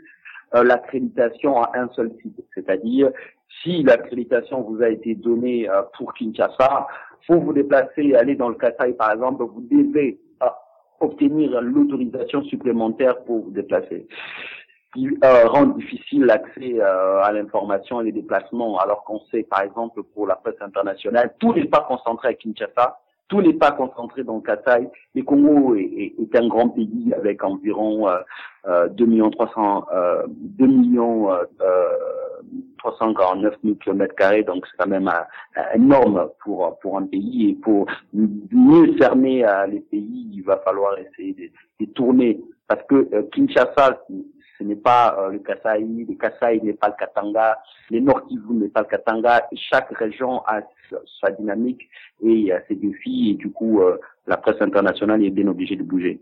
l'accréditation 0.55 1.63
à 1.63 1.79
un 1.79 1.89
seul 1.95 2.11
site. 2.23 2.41
C'est-à-dire, 2.55 3.11
si 3.63 3.83
l'accréditation 3.83 4.63
vous 4.63 4.83
a 4.83 4.89
été 4.89 5.15
donnée 5.15 5.69
pour 5.99 6.15
Kinshasa, 6.15 6.87
faut 7.27 7.41
vous 7.41 7.53
déplacer, 7.53 8.15
aller 8.15 8.37
dans 8.37 8.49
le 8.49 8.55
Kasaï 8.55 8.95
par 8.95 9.13
exemple, 9.13 9.45
vous 9.45 9.67
devez 9.71 10.19
obtenir 11.01 11.61
l'autorisation 11.61 12.43
supplémentaire 12.45 13.23
pour 13.25 13.45
vous 13.45 13.51
déplacer 13.51 14.07
qui 14.97 15.09
euh, 15.25 15.47
rend 15.47 15.67
difficile 15.67 16.25
l'accès 16.25 16.81
euh, 16.81 17.21
à 17.23 17.31
l'information 17.33 18.01
et 18.01 18.05
les 18.05 18.13
déplacements, 18.13 18.79
alors 18.79 19.05
qu'on 19.05 19.21
sait, 19.31 19.43
par 19.43 19.61
exemple, 19.61 20.03
pour 20.15 20.27
la 20.27 20.37
presse 20.37 20.61
internationale, 20.61 21.35
tout 21.39 21.53
n'est 21.53 21.67
pas 21.67 21.83
concentré 21.87 22.29
à 22.29 22.35
Kinshasa, 22.35 22.99
tout 23.29 23.43
n'est 23.43 23.55
pas 23.55 23.73
concentré 23.73 24.23
dans 24.23 24.41
Kasaï. 24.41 24.89
Le 25.15 25.23
Congo 25.23 25.75
est, 25.75 26.15
un 26.35 26.49
grand 26.49 26.69
pays 26.71 27.13
avec 27.15 27.43
environ 27.45 28.09
euh, 28.67 28.89
2 28.89 29.05
millions 29.05 29.31
300, 29.31 29.87
euh, 29.93 30.23
2 30.29 30.67
millions 30.67 31.33
euh, 31.33 31.45
349 32.93 33.55
000 33.65 33.77
km 33.77 34.45
donc 34.47 34.67
c'est 34.67 34.77
quand 34.79 34.89
même 34.89 35.11
énorme 35.75 36.31
pour 36.43 36.79
pour 36.81 36.99
un 36.99 37.07
pays 37.07 37.51
et 37.51 37.55
pour 37.55 37.87
mieux 38.13 38.97
cerner 38.99 39.45
les 39.69 39.81
pays, 39.81 40.31
il 40.33 40.43
va 40.43 40.59
falloir 40.59 40.97
essayer 40.99 41.33
de, 41.33 41.85
de 41.85 41.91
tourner 41.93 42.41
parce 42.69 42.83
que 42.89 43.23
Kinshasa 43.33 44.01
ce 44.59 44.65
n'est 44.65 44.77
pas 44.77 45.17
euh, 45.19 45.33
le 45.33 45.39
Kasaï, 45.41 46.07
le 46.09 46.15
Kasaï 46.15 46.61
n'est 46.63 46.73
pas 46.73 46.89
le 46.89 46.95
Katanga, 46.99 47.59
le 47.91 48.01
Nord 48.01 48.27
Kivu 48.27 48.55
n'est 48.55 48.69
pas 48.69 48.81
le 48.81 48.87
Katanga. 48.87 49.47
Chaque 49.55 49.91
région 49.97 50.43
a 50.47 50.61
sa 51.21 51.31
dynamique 51.31 51.89
et 52.23 52.51
ses 52.69 52.77
défis 52.77 53.31
et 53.31 53.35
du 53.35 53.51
coup 53.51 53.81
euh, 53.81 53.99
la 54.27 54.37
presse 54.37 54.61
internationale 54.61 55.25
est 55.25 55.31
bien 55.31 55.49
obligée 55.49 55.77
de 55.77 55.83
bouger. 55.83 56.21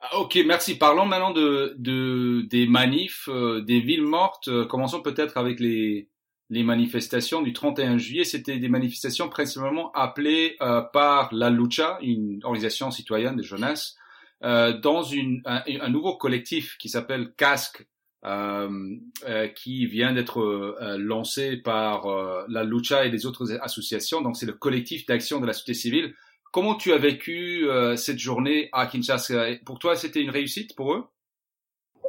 Ah, 0.00 0.18
ok, 0.18 0.38
merci. 0.46 0.78
Parlons 0.78 1.06
maintenant 1.06 1.32
de, 1.32 1.74
de 1.78 2.42
des 2.48 2.66
manifs, 2.66 3.28
euh, 3.28 3.60
des 3.62 3.80
villes 3.80 4.04
mortes. 4.04 4.48
Commençons 4.68 5.02
peut-être 5.02 5.36
avec 5.36 5.60
les 5.60 6.08
les 6.50 6.62
manifestations 6.62 7.42
du 7.42 7.52
31 7.52 7.98
juillet. 7.98 8.24
C'était 8.24 8.58
des 8.58 8.68
manifestations 8.68 9.28
principalement 9.28 9.92
appelées 9.92 10.56
par 10.92 11.28
la 11.32 11.50
Lucha, 11.50 11.98
une 12.00 12.40
organisation 12.42 12.90
citoyenne 12.90 13.36
de 13.36 13.42
jeunesse, 13.42 13.96
euh, 14.44 14.72
dans 14.78 15.02
une, 15.02 15.42
un, 15.44 15.62
un, 15.80 15.88
nouveau 15.88 16.16
collectif 16.16 16.76
qui 16.78 16.88
s'appelle 16.88 17.32
Casque, 17.36 17.86
euh, 18.24 18.96
euh, 19.28 19.48
qui 19.48 19.86
vient 19.86 20.12
d'être 20.12 20.40
euh, 20.40 20.96
lancé 20.98 21.56
par 21.56 22.06
euh, 22.06 22.44
la 22.48 22.64
Lucha 22.64 23.04
et 23.04 23.10
les 23.10 23.26
autres 23.26 23.52
associations. 23.62 24.20
Donc 24.20 24.36
c'est 24.36 24.46
le 24.46 24.52
collectif 24.52 25.06
d'action 25.06 25.40
de 25.40 25.46
la 25.46 25.52
société 25.52 25.74
civile. 25.74 26.14
Comment 26.52 26.74
tu 26.74 26.92
as 26.92 26.98
vécu 26.98 27.66
cette 27.96 28.18
journée 28.18 28.68
à 28.72 28.86
Kinshasa? 28.86 29.44
Pour 29.64 29.78
toi, 29.78 29.96
c'était 29.96 30.22
une 30.22 30.30
réussite 30.30 30.74
pour 30.76 30.94
eux? 30.94 31.04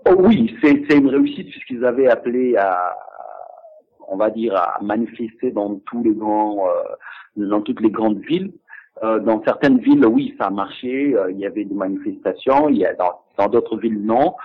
Oh 0.05 0.15
Oui, 0.17 0.55
c'est 0.61 0.95
une 0.95 1.09
réussite 1.09 1.49
puisqu'ils 1.49 1.85
avaient 1.85 2.07
appelé 2.07 2.55
à, 2.55 2.97
on 4.07 4.17
va 4.17 4.29
dire, 4.29 4.55
à 4.55 4.79
manifester 4.81 5.51
dans 5.51 5.75
tous 5.85 6.03
les 6.03 6.13
grands, 6.13 6.67
dans 7.35 7.61
toutes 7.61 7.81
les 7.81 7.91
grandes 7.91 8.19
villes. 8.19 8.51
Euh, 9.03 9.19
dans 9.19 9.41
certaines 9.43 9.79
villes, 9.79 10.05
oui, 10.05 10.35
ça 10.37 10.47
a 10.47 10.49
marché. 10.49 11.15
Euh, 11.15 11.31
il 11.31 11.39
y 11.39 11.45
avait 11.45 11.63
des 11.63 11.75
manifestations. 11.75 12.69
Il 12.69 12.77
y 12.77 12.85
a 12.85 12.93
dans 12.95 13.47
d'autres 13.47 13.77
villes, 13.77 14.01
non. 14.03 14.35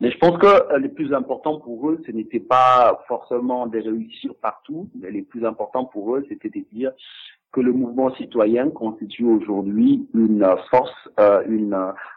Mais 0.00 0.10
je 0.10 0.18
pense 0.18 0.36
que 0.38 0.46
euh, 0.46 0.78
le 0.78 0.88
plus 0.88 1.14
important 1.14 1.60
pour 1.60 1.90
eux, 1.90 2.02
ce 2.04 2.10
n'était 2.10 2.40
pas 2.40 3.04
forcément 3.06 3.66
de 3.66 3.78
réussir 3.78 4.34
partout. 4.42 4.88
Mais 5.00 5.10
le 5.10 5.22
plus 5.22 5.44
important 5.44 5.84
pour 5.84 6.16
eux, 6.16 6.26
c'était 6.28 6.48
de 6.48 6.64
dire 6.72 6.90
que 7.54 7.60
le 7.60 7.72
mouvement 7.72 8.12
citoyen 8.16 8.70
constitue 8.70 9.24
aujourd'hui 9.24 10.08
une 10.12 10.44
force, 10.70 11.08
une 11.46 11.76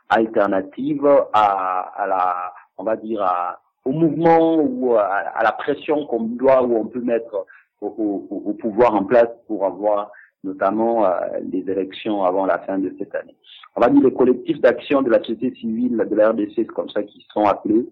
alternative 0.10 1.06
à, 1.34 1.91
à, 1.96 2.08
la, 2.08 2.53
on 2.77 2.84
va 2.84 2.96
dire, 2.96 3.22
à, 3.22 3.60
au 3.86 3.91
mouvement 3.91 4.56
ou 4.56 4.96
à, 4.96 5.44
la 5.44 5.51
pression 5.51 6.06
qu'on 6.08 6.24
doit 6.24 6.63
ou 6.63 6.75
on 6.75 6.86
peut 6.86 7.01
mettre 7.01 7.46
au, 7.82 7.88
au, 7.88 8.41
au 8.50 8.53
pouvoir 8.53 8.96
en 8.96 9.03
place 9.03 9.29
pour 9.48 9.65
avoir 9.65 10.12
notamment 10.44 11.06
euh, 11.06 11.12
les 11.51 11.70
élections 11.70 12.24
avant 12.24 12.46
la 12.46 12.60
fin 12.60 12.77
de 12.77 12.94
cette 12.98 13.13
année. 13.15 13.36
On 13.75 13.82
va 13.82 13.89
dire 13.89 14.03
les 14.03 14.13
collectifs 14.13 14.60
d'action 14.62 15.01
de 15.01 15.10
la 15.10 15.20
société 15.20 15.53
civile 15.56 15.98
de 16.10 16.15
la 16.15 16.29
RDC, 16.29 16.51
c'est 16.56 16.65
comme 16.65 16.89
ça 16.89 17.03
qu'ils 17.03 17.24
sont 17.34 17.44
appelés, 17.44 17.86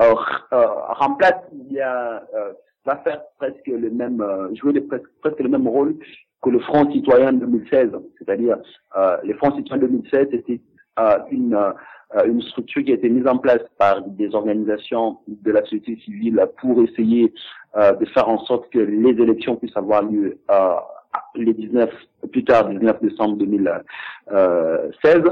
euh, 0.00 0.14
remplace, 0.52 1.42
il 1.52 1.72
y 1.72 1.80
a, 1.80 2.22
euh, 2.34 2.52
va 2.84 2.96
faire 2.98 3.20
presque 3.38 3.66
le 3.66 3.90
même, 3.90 4.20
euh, 4.20 4.54
jouer 4.54 4.72
le, 4.72 4.86
presque, 4.86 5.08
presque, 5.20 5.40
le 5.40 5.48
même 5.48 5.66
rôle 5.66 5.96
que 6.42 6.50
le 6.50 6.60
Front 6.60 6.90
citoyen 6.92 7.32
2016. 7.32 7.90
C'est-à-dire, 8.18 8.56
euh, 8.96 9.16
les 9.24 9.34
Front 9.34 9.54
citoyen 9.56 9.82
2016, 9.82 10.28
c'était 10.30 10.60
euh, 10.98 11.18
une, 11.30 11.58
une 12.26 12.42
structure 12.42 12.84
qui 12.84 12.92
a 12.92 12.94
été 12.94 13.08
mise 13.08 13.26
en 13.26 13.38
place 13.38 13.62
par 13.78 14.02
des 14.02 14.34
organisations 14.34 15.18
de 15.26 15.50
la 15.52 15.62
société 15.62 15.96
civile 16.04 16.44
pour 16.60 16.82
essayer 16.82 17.32
de 17.76 18.04
faire 18.06 18.28
en 18.28 18.38
sorte 18.46 18.70
que 18.70 18.78
les 18.78 19.10
élections 19.10 19.56
puissent 19.56 19.76
avoir 19.76 20.02
lieu 20.02 20.38
les 21.34 21.52
19, 21.52 21.90
plus 22.32 22.44
tard, 22.44 22.68
19 22.68 23.02
décembre 23.02 23.36
2016. 23.36 25.22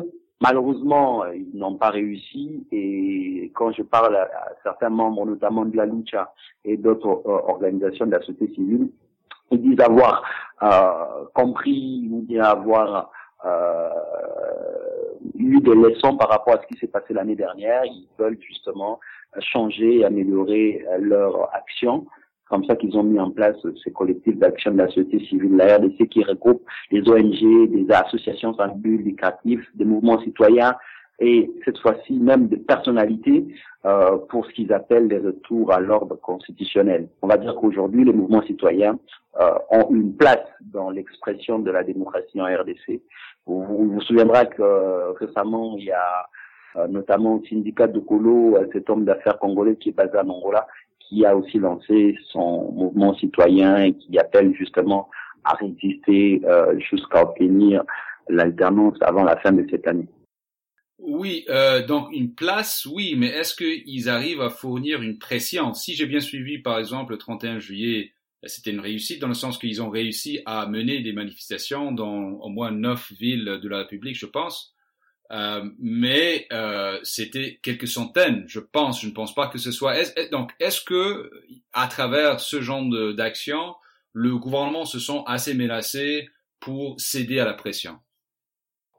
Malheureusement, 0.41 1.25
ils 1.33 1.59
n'ont 1.59 1.77
pas 1.77 1.89
réussi 1.89 2.67
et 2.71 3.51
quand 3.55 3.73
je 3.73 3.83
parle 3.83 4.17
à, 4.17 4.29
certains 4.63 4.91
membres, 4.91 5.25
notamment 5.25 5.65
de 5.65 5.75
la 5.75 5.87
Lucha 5.87 6.35
et 6.65 6.77
d'autres 6.77 7.23
euh, 7.27 7.41
organisations 7.49 8.05
de 8.05 8.11
la 8.13 8.21
société 8.21 8.53
civile, 8.55 8.91
ils 9.51 9.63
disent 9.63 9.81
avoir 9.81 10.23
euh, 10.63 11.25
compris 11.35 12.09
ou 12.11 12.23
bien 12.23 12.45
avoir 12.45 13.11
euh, 13.45 13.89
eu 15.35 15.61
des 15.61 15.75
leçons 15.75 16.17
par 16.17 16.29
rapport 16.29 16.55
à 16.55 16.63
ce 16.63 16.67
qui 16.67 16.79
s'est 16.79 16.89
passé 16.89 17.15
l'année 17.15 17.37
dernière. 17.37 17.85
Ils 17.85 18.09
veulent 18.19 18.39
justement 18.41 19.01
changer 19.39 19.99
et 19.99 20.05
améliorer 20.05 20.85
leur 20.99 21.55
action 21.55 22.07
comme 22.49 22.65
ça 22.65 22.77
qu'ils 22.77 22.97
ont 22.97 23.03
mis 23.03 23.19
en 23.19 23.31
place 23.31 23.57
ces 23.83 23.91
collectifs 23.91 24.37
d'action 24.39 24.71
de 24.73 24.79
la 24.79 24.87
société 24.89 25.19
civile, 25.27 25.57
la 25.57 25.79
RDC, 25.79 26.09
qui 26.09 26.23
regroupe 26.23 26.63
des 26.93 27.01
ONG, 27.09 27.71
des 27.71 27.87
associations 27.93 28.55
sans 28.55 28.69
but 28.69 28.99
lucratif, 28.99 29.61
des 29.75 29.85
mouvements 29.85 30.21
citoyens 30.21 30.77
et 31.19 31.51
cette 31.65 31.79
fois-ci 31.79 32.15
même 32.15 32.49
des 32.49 32.59
personnalités 32.59 33.47
euh, 33.85 34.19
pour 34.29 34.47
ce 34.47 34.53
qu'ils 34.53 34.73
appellent 34.73 35.09
les 35.09 35.19
retours 35.19 35.73
à 35.73 35.81
l'ordre 35.81 36.17
constitutionnel. 36.17 37.09
On 37.23 37.27
va 37.27 37.39
dire 37.39 37.55
qu'aujourd'hui, 37.55 38.05
les 38.05 38.13
mouvements 38.13 38.43
citoyens 38.43 38.99
euh, 39.41 39.51
ont 39.71 39.89
une 39.91 40.15
place 40.15 40.47
dans 40.61 40.91
l'expression 40.91 41.59
de 41.59 41.71
la 41.71 41.85
démocratie 41.85 42.41
en 42.41 42.47
RDC. 42.47 43.01
Vous 43.47 43.63
vous, 43.63 43.91
vous 43.93 44.01
souviendrez 44.03 44.49
que 44.49 44.63
euh, 44.63 45.13
récemment, 45.13 45.77
il 45.79 45.85
y 45.85 45.93
a 45.93 46.27
euh, 46.77 46.89
notamment 46.89 47.37
au 47.37 47.43
syndicat 47.49 47.87
de 47.87 48.01
Colo, 48.01 48.57
euh, 48.57 48.67
cet 48.73 48.91
homme 48.91 49.05
d'affaires 49.05 49.39
congolais 49.39 49.77
qui 49.77 49.91
est 49.91 49.93
basé 49.93 50.19
en 50.19 50.29
Angola, 50.29 50.67
qui 51.01 51.25
a 51.25 51.35
aussi 51.35 51.59
lancé 51.59 52.15
son 52.31 52.71
mouvement 52.73 53.15
citoyen 53.15 53.79
et 53.79 53.95
qui 53.95 54.19
appelle 54.19 54.55
justement 54.55 55.09
à 55.45 55.55
résister 55.55 56.43
euh, 56.45 56.79
jusqu'à 56.79 57.23
obtenir 57.23 57.83
l'alternance 58.29 58.97
avant 59.01 59.25
la 59.25 59.37
fin 59.37 59.53
de 59.53 59.67
cette 59.71 59.87
année. 59.89 60.09
Oui, 60.99 61.45
euh, 61.51 61.85
donc 61.85 62.09
une 62.13 62.35
place, 62.35 62.87
oui, 62.87 63.15
mais 63.17 63.27
est-ce 63.29 63.55
qu'ils 63.55 64.09
arrivent 64.09 64.41
à 64.41 64.49
fournir 64.49 65.03
une 65.03 65.19
pression? 65.19 65.75
Si 65.75 65.95
j'ai 65.95 66.07
bien 66.07 66.21
suivi, 66.21 66.59
par 66.59 66.79
exemple, 66.79 67.13
le 67.13 67.19
31 67.19 67.59
juillet, 67.59 68.15
c'était 68.45 68.71
une 68.71 68.81
réussite 68.81 69.21
dans 69.21 69.29
le 69.29 69.35
sens 69.35 69.59
qu'ils 69.59 69.83
ont 69.83 69.91
réussi 69.91 70.41
à 70.47 70.67
mener 70.67 71.01
des 71.03 71.13
manifestations 71.13 71.93
dans 71.93 72.31
au 72.41 72.49
moins 72.49 72.71
neuf 72.71 73.13
villes 73.13 73.61
de 73.63 73.69
la 73.69 73.79
République, 73.79 74.17
je 74.19 74.27
pense. 74.27 74.75
Euh, 75.33 75.69
mais 75.79 76.47
euh, 76.53 76.99
c'était 77.03 77.59
quelques 77.63 77.89
centaines, 77.89 78.45
je 78.47 78.61
pense. 78.61 79.03
Je 79.03 79.09
ne 79.09 79.13
pense 79.13 79.35
pas 79.35 79.49
que 79.49 79.59
ce 79.59 79.73
soit. 79.73 79.95
donc, 80.31 80.53
est-ce 80.61 80.81
que 80.81 81.31
à 81.73 81.89
travers 81.89 82.41
ce 82.41 82.63
genre 82.63 82.85
d'action, 83.15 83.75
le 84.13 84.37
gouvernement 84.39 84.87
se 84.87 84.99
sent 84.99 85.23
assez 85.27 85.55
menacé 85.55 86.29
pour 86.61 86.99
céder 87.01 87.39
à 87.41 87.45
la 87.45 87.55
pression? 87.55 87.99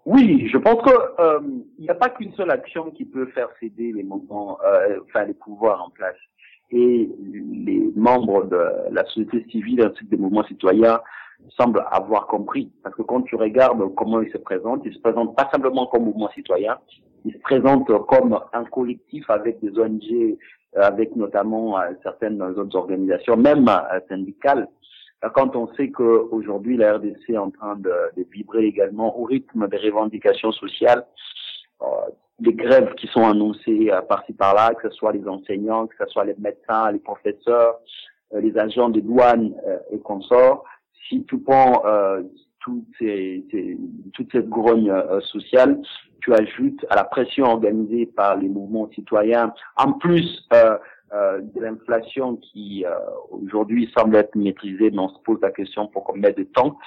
Oui, 0.08 0.48
je 0.48 0.58
pense 0.58 0.82
que 0.84 1.22
euh, 1.22 1.42
il 1.78 1.84
n'y 1.84 1.90
a 1.90 1.94
pas 1.94 2.08
qu'une 2.08 2.32
seule 2.36 2.50
action 2.50 2.92
qui 2.92 3.04
peut 3.04 3.26
faire 3.36 3.50
céder 3.60 3.92
les 3.92 4.04
mouvements, 4.04 4.58
euh, 4.66 5.00
enfin 5.04 5.26
les 5.26 5.34
pouvoirs 5.34 5.84
en 5.84 5.90
place. 5.90 6.16
Et 6.72 7.10
les 7.66 7.92
membres 7.94 8.46
de 8.46 8.58
la 8.90 9.04
société 9.04 9.46
civile 9.52 9.82
ainsi 9.82 10.06
que 10.06 10.10
des 10.12 10.16
mouvements 10.16 10.46
citoyens 10.46 11.02
semble 11.58 11.84
avoir 11.92 12.28
compris. 12.28 12.72
Parce 12.84 12.96
que 12.96 13.02
quand 13.02 13.24
tu 13.24 13.36
regardes 13.36 13.84
comment 13.96 14.22
ils 14.22 14.32
se 14.32 14.38
présentent, 14.38 14.84
ils 14.86 14.94
se 14.94 15.00
présentent 15.00 15.36
pas 15.36 15.50
simplement 15.52 15.88
comme 15.88 16.06
mouvement 16.06 16.30
citoyen, 16.32 16.78
ils 17.26 17.34
se 17.34 17.40
présentent 17.40 17.92
comme 18.08 18.40
un 18.54 18.64
collectif 18.64 19.30
avec 19.30 19.60
des 19.60 19.78
ONG, 19.78 20.38
euh, 20.78 20.82
avec 20.82 21.16
notamment 21.18 21.80
euh, 21.80 21.92
certaines 22.04 22.42
autres 22.42 22.78
organisations, 22.78 23.36
même 23.36 23.68
euh, 23.68 24.00
syndicales. 24.08 24.70
Quand 25.34 25.56
on 25.56 25.68
sait 25.74 25.90
qu'aujourd'hui 25.90 26.78
la 26.78 26.98
RDC 26.98 27.30
est 27.30 27.38
en 27.38 27.50
train 27.50 27.76
de, 27.76 27.92
de, 28.16 28.26
vibrer 28.32 28.66
également 28.66 29.18
au 29.20 29.24
rythme 29.24 29.68
des 29.68 29.78
revendications 29.78 30.52
sociales, 30.52 31.06
des 32.40 32.54
grèves 32.54 32.94
qui 32.96 33.08
sont 33.08 33.26
annoncées 33.26 33.90
par-ci 34.08 34.34
par-là, 34.34 34.74
que 34.76 34.90
ce 34.90 34.96
soit 34.96 35.14
les 35.14 35.28
enseignants, 35.28 35.88
que 35.88 35.96
ce 36.00 36.06
soit 36.12 36.26
les 36.26 36.36
médecins, 36.38 36.92
les 36.92 37.00
professeurs, 37.00 37.80
les 38.32 38.56
agents 38.58 38.90
de 38.90 39.00
douane 39.00 39.56
et 39.92 40.00
consorts, 40.00 40.64
si 41.08 41.24
tu 41.26 41.40
prends 41.40 41.84
euh, 41.86 42.22
toutes 42.60 42.86
ces, 43.00 43.46
ces, 43.52 43.78
toute 44.14 44.32
cette 44.32 44.50
grogne 44.50 44.90
euh, 44.90 45.22
sociale, 45.22 45.80
tu 46.22 46.34
ajoutes 46.34 46.86
à 46.90 46.96
la 46.96 47.04
pression 47.04 47.46
organisée 47.46 48.06
par 48.06 48.36
les 48.36 48.50
mouvements 48.50 48.90
citoyens, 48.94 49.54
en 49.78 49.94
plus 49.94 50.48
euh, 51.14 51.28
euh, 51.28 51.42
de 51.42 51.62
l'inflation 51.62 52.36
qui 52.38 52.86
euh, 52.86 52.96
aujourd'hui 53.30 53.90
semble 53.98 54.16
être 54.16 54.36
maîtrisée, 54.36 54.92
mais 54.92 55.00
on 55.00 55.10
se 55.10 55.20
pose 55.24 55.40
la 55.42 55.52
question 55.52 55.88
pour 55.88 56.04
combien 56.04 56.32
de 56.32 56.44
temps. 56.44 56.78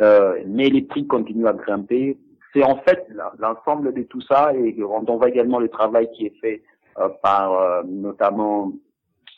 Euh, 0.00 0.42
mais 0.46 0.68
les 0.68 0.82
prix 0.82 1.06
continuent 1.06 1.46
à 1.46 1.52
grimper. 1.52 2.18
C'est 2.52 2.64
en 2.64 2.76
fait 2.78 3.06
l'ensemble 3.38 3.94
de 3.94 4.02
tout 4.02 4.20
ça 4.22 4.52
et 4.54 4.76
on 4.82 5.16
voit 5.16 5.28
également 5.28 5.58
le 5.58 5.68
travail 5.68 6.10
qui 6.12 6.26
est 6.26 6.34
fait 6.40 6.62
par 7.22 7.82
notamment 7.86 8.72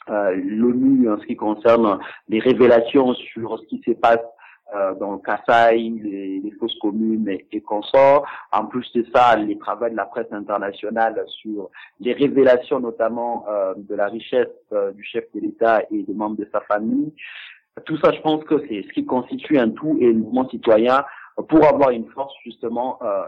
l'ONU 0.09 1.09
en 1.09 1.21
ce 1.21 1.27
qui 1.27 1.37
concerne 1.37 2.01
les 2.29 2.41
révélations 2.41 3.15
sur 3.15 3.57
ce 3.61 3.67
qui 3.67 3.81
se 3.87 3.93
passe 3.93 4.19
euh, 4.75 4.95
dans 4.95 5.13
le 5.13 5.19
Kassai, 5.19 5.77
les, 5.77 6.41
les 6.41 6.51
fausses 6.53 6.79
communes 6.81 7.29
et, 7.29 7.47
et 7.53 7.61
consorts. 7.61 8.27
En 8.53 8.67
plus 8.67 8.91
de 8.93 9.05
ça, 9.15 9.37
les 9.37 9.59
travaux 9.59 9.89
de 9.89 9.97
la 9.97 10.07
presse 10.07 10.33
internationale 10.33 11.23
sur 11.27 11.71
les 12.01 12.13
révélations 12.13 12.81
notamment 12.81 13.45
euh, 13.49 13.75
de 13.77 13.95
la 13.95 14.07
richesse 14.07 14.49
euh, 14.73 14.93
du 14.93 15.05
chef 15.05 15.25
de 15.35 15.41
l'État 15.41 15.83
et 15.91 16.03
des 16.03 16.15
membres 16.15 16.37
de 16.37 16.49
sa 16.53 16.61
famille. 16.63 17.13
Tout 17.85 17.99
ça, 17.99 18.13
je 18.13 18.21
pense 18.21 18.45
que 18.45 18.59
c'est 18.69 18.83
ce 18.83 18.93
qui 18.93 19.05
constitue 19.05 19.59
un 19.59 19.71
tout 19.71 19.97
et 20.01 20.07
le 20.07 20.15
mouvement 20.15 20.49
citoyen 20.49 21.05
pour 21.49 21.65
avoir 21.67 21.91
une 21.91 22.07
force 22.11 22.35
justement, 22.45 22.99
euh, 23.03 23.25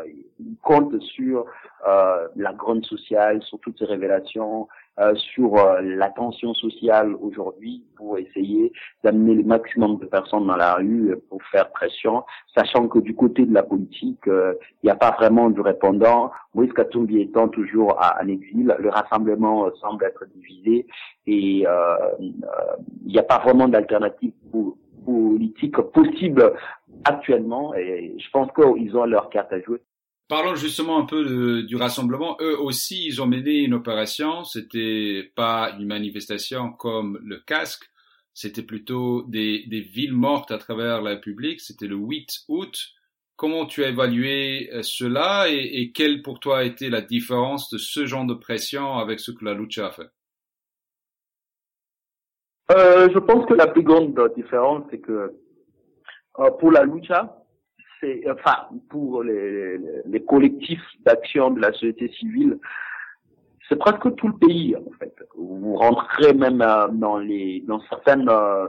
compte 0.62 0.98
sur 1.00 1.44
euh, 1.86 2.28
la 2.36 2.52
grogne 2.52 2.82
sociale, 2.84 3.42
sur 3.42 3.58
toutes 3.60 3.78
ces 3.78 3.84
révélations, 3.84 4.68
euh, 4.98 5.14
sur 5.14 5.56
euh, 5.56 5.82
la 5.82 6.08
tension 6.08 6.54
sociale 6.54 7.14
aujourd'hui 7.20 7.84
pour 7.96 8.16
essayer 8.18 8.72
d'amener 9.04 9.34
le 9.34 9.42
maximum 9.42 9.98
de 9.98 10.06
personnes 10.06 10.46
dans 10.46 10.56
la 10.56 10.74
rue 10.74 11.14
pour 11.28 11.42
faire 11.44 11.70
pression, 11.70 12.24
sachant 12.56 12.88
que 12.88 13.00
du 13.00 13.14
côté 13.14 13.44
de 13.44 13.52
la 13.52 13.62
politique, 13.62 14.20
il 14.26 14.54
n'y 14.84 14.90
a 14.90 14.96
pas 14.96 15.10
vraiment 15.12 15.50
de 15.50 15.60
répondant. 15.60 16.30
Moïse 16.54 16.72
Katumbi 16.72 17.20
étant 17.20 17.48
toujours 17.48 18.02
à, 18.02 18.22
en 18.22 18.28
exil, 18.28 18.74
le 18.78 18.88
rassemblement 18.88 19.70
semble 19.80 20.04
être 20.04 20.24
divisé 20.34 20.86
et 21.26 21.64
il 22.20 22.36
n'y 23.06 23.18
a 23.18 23.22
pas 23.22 23.38
vraiment 23.38 23.68
d'alternative 23.68 24.32
politique 25.04 25.76
possible 25.76 26.52
actuellement 27.04 27.74
et 27.74 28.16
je 28.18 28.30
pense 28.30 28.48
qu'ils 28.52 28.96
ont 28.96 29.04
leur 29.04 29.28
carte 29.30 29.52
à 29.52 29.60
jouer. 29.60 29.80
Parlons 30.28 30.56
justement 30.56 30.98
un 30.98 31.04
peu 31.04 31.62
du 31.62 31.76
rassemblement. 31.76 32.36
Eux 32.40 32.58
aussi, 32.58 33.06
ils 33.06 33.22
ont 33.22 33.26
mené 33.26 33.58
une 33.62 33.74
opération. 33.74 34.42
C'était 34.42 35.30
pas 35.36 35.72
une 35.78 35.86
manifestation 35.86 36.72
comme 36.72 37.20
le 37.22 37.38
casque. 37.38 37.84
C'était 38.34 38.62
plutôt 38.62 39.22
des, 39.22 39.64
villes 39.68 40.12
mortes 40.12 40.50
à 40.50 40.58
travers 40.58 41.00
la 41.00 41.10
République. 41.10 41.60
C'était 41.60 41.86
le 41.86 41.96
8 41.96 42.44
août. 42.48 42.88
Comment 43.36 43.66
tu 43.66 43.84
as 43.84 43.88
évalué 43.88 44.70
euh, 44.72 44.82
cela 44.82 45.46
et, 45.48 45.80
et, 45.80 45.92
quelle 45.92 46.22
pour 46.22 46.40
toi 46.40 46.58
a 46.58 46.64
été 46.64 46.88
la 46.88 47.02
différence 47.02 47.70
de 47.70 47.76
ce 47.78 48.06
genre 48.06 48.24
de 48.24 48.34
pression 48.34 48.94
avec 48.94 49.20
ce 49.20 49.30
que 49.30 49.44
la 49.44 49.52
lucha 49.52 49.88
a 49.88 49.90
fait? 49.90 50.08
Euh, 52.72 53.08
Je 53.12 53.18
pense 53.18 53.46
que 53.46 53.54
la 53.54 53.66
plus 53.66 53.82
grande 53.82 54.18
différence, 54.34 54.84
c'est 54.90 54.98
que 54.98 55.34
euh, 56.38 56.50
pour 56.58 56.72
la 56.72 56.84
lucha, 56.84 57.45
c'est 58.00 58.22
enfin 58.30 58.68
pour 58.88 59.22
les, 59.22 59.78
les 60.06 60.22
collectifs 60.24 60.84
d'action 61.04 61.50
de 61.50 61.60
la 61.60 61.72
société 61.72 62.08
civile, 62.18 62.58
c'est 63.68 63.76
presque 63.78 64.14
tout 64.16 64.28
le 64.28 64.34
pays 64.34 64.76
en 64.76 64.90
fait. 64.98 65.14
Vous 65.36 65.76
rentrez 65.76 66.32
même 66.34 66.62
euh, 66.62 66.88
dans 66.88 67.18
les 67.18 67.62
dans 67.66 67.80
certaines 67.88 68.28
euh, 68.28 68.66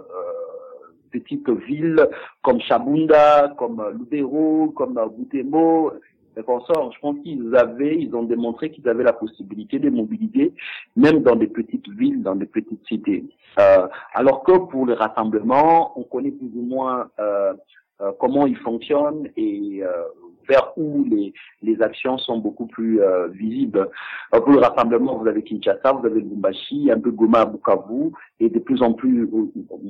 petites 1.11 1.49
villes 1.49 2.07
comme 2.41 2.59
Chabunda, 2.61 3.53
comme 3.57 3.83
Lubero, 3.97 4.71
comme 4.75 4.99
Butembo, 5.17 5.93
et 6.37 6.43
consorts. 6.43 6.91
Je 6.93 6.99
pense 6.99 7.17
qu'ils 7.23 7.55
avaient, 7.55 7.97
ils 7.97 8.15
ont 8.15 8.23
démontré 8.23 8.71
qu'ils 8.71 8.87
avaient 8.87 9.03
la 9.03 9.13
possibilité 9.13 9.79
de 9.79 9.89
mobiliser, 9.89 10.53
même 10.95 11.21
dans 11.23 11.35
des 11.35 11.47
petites 11.47 11.87
villes, 11.89 12.21
dans 12.21 12.35
des 12.35 12.45
petites 12.45 12.85
cités. 12.87 13.25
Euh, 13.59 13.87
alors 14.13 14.43
que 14.43 14.57
pour 14.57 14.85
les 14.85 14.93
rassemblements, 14.93 15.97
on 15.99 16.03
connaît 16.03 16.31
plus 16.31 16.51
ou 16.55 16.61
moins 16.61 17.09
euh, 17.19 17.53
euh, 18.01 18.11
comment 18.19 18.45
ils 18.45 18.57
fonctionnent 18.57 19.27
et 19.35 19.79
euh, 19.81 20.03
vers 20.47 20.71
où 20.77 21.03
les, 21.09 21.33
les 21.61 21.81
actions 21.81 22.17
sont 22.17 22.37
beaucoup 22.37 22.67
plus 22.67 23.01
euh, 23.01 23.27
visibles. 23.27 23.89
pour 24.31 24.49
le 24.49 24.59
rassemblement, 24.59 25.17
vous 25.17 25.27
avez 25.27 25.43
Kinshasa, 25.43 25.91
vous 25.91 26.05
avez 26.05 26.21
Lubumbashi, 26.21 26.89
un 26.91 26.99
peu 26.99 27.11
Goma, 27.11 27.45
Bukavu, 27.45 28.11
et 28.39 28.49
de 28.49 28.59
plus 28.59 28.81
en 28.81 28.93
plus 28.93 29.29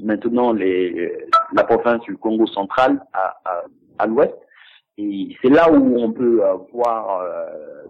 maintenant 0.04 0.54
les, 0.54 1.14
la 1.54 1.64
province 1.64 2.02
du 2.04 2.18
Congo 2.18 2.48
central 2.48 3.04
à, 3.14 3.38
à, 3.46 3.64
à 4.00 4.08
l'ouest. 4.08 4.34
Et 4.98 5.36
c'est 5.42 5.50
là 5.50 5.72
où 5.72 6.00
on 6.00 6.12
peut 6.12 6.42
voir 6.74 7.24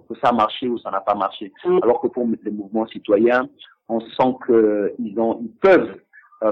que 0.09 0.15
ça 0.15 0.29
a 0.29 0.33
marché 0.33 0.67
ou 0.67 0.77
ça 0.79 0.91
n'a 0.91 0.99
pas 0.99 1.15
marché. 1.15 1.53
Mm. 1.63 1.79
Alors 1.83 2.01
que 2.01 2.07
pour 2.07 2.27
les 2.43 2.51
mouvements 2.51 2.87
citoyens, 2.87 3.47
on 3.87 4.01
sent 4.01 4.35
qu'ils 4.45 5.19
ont, 5.19 5.39
ils 5.41 5.53
peuvent 5.61 5.95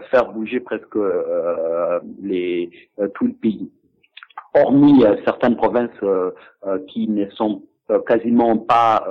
faire 0.09 0.31
bouger 0.31 0.59
presque 0.59 0.95
euh, 0.95 1.99
les 2.21 2.69
euh, 2.99 3.07
tout 3.15 3.25
le 3.25 3.33
pays. 3.33 3.71
Hormis 4.53 5.03
euh, 5.03 5.15
certaines 5.25 5.55
provinces 5.55 5.89
qui 6.87 7.07
ne 7.07 7.29
sont 7.31 7.63
quasiment 8.07 8.57
pas 8.57 9.05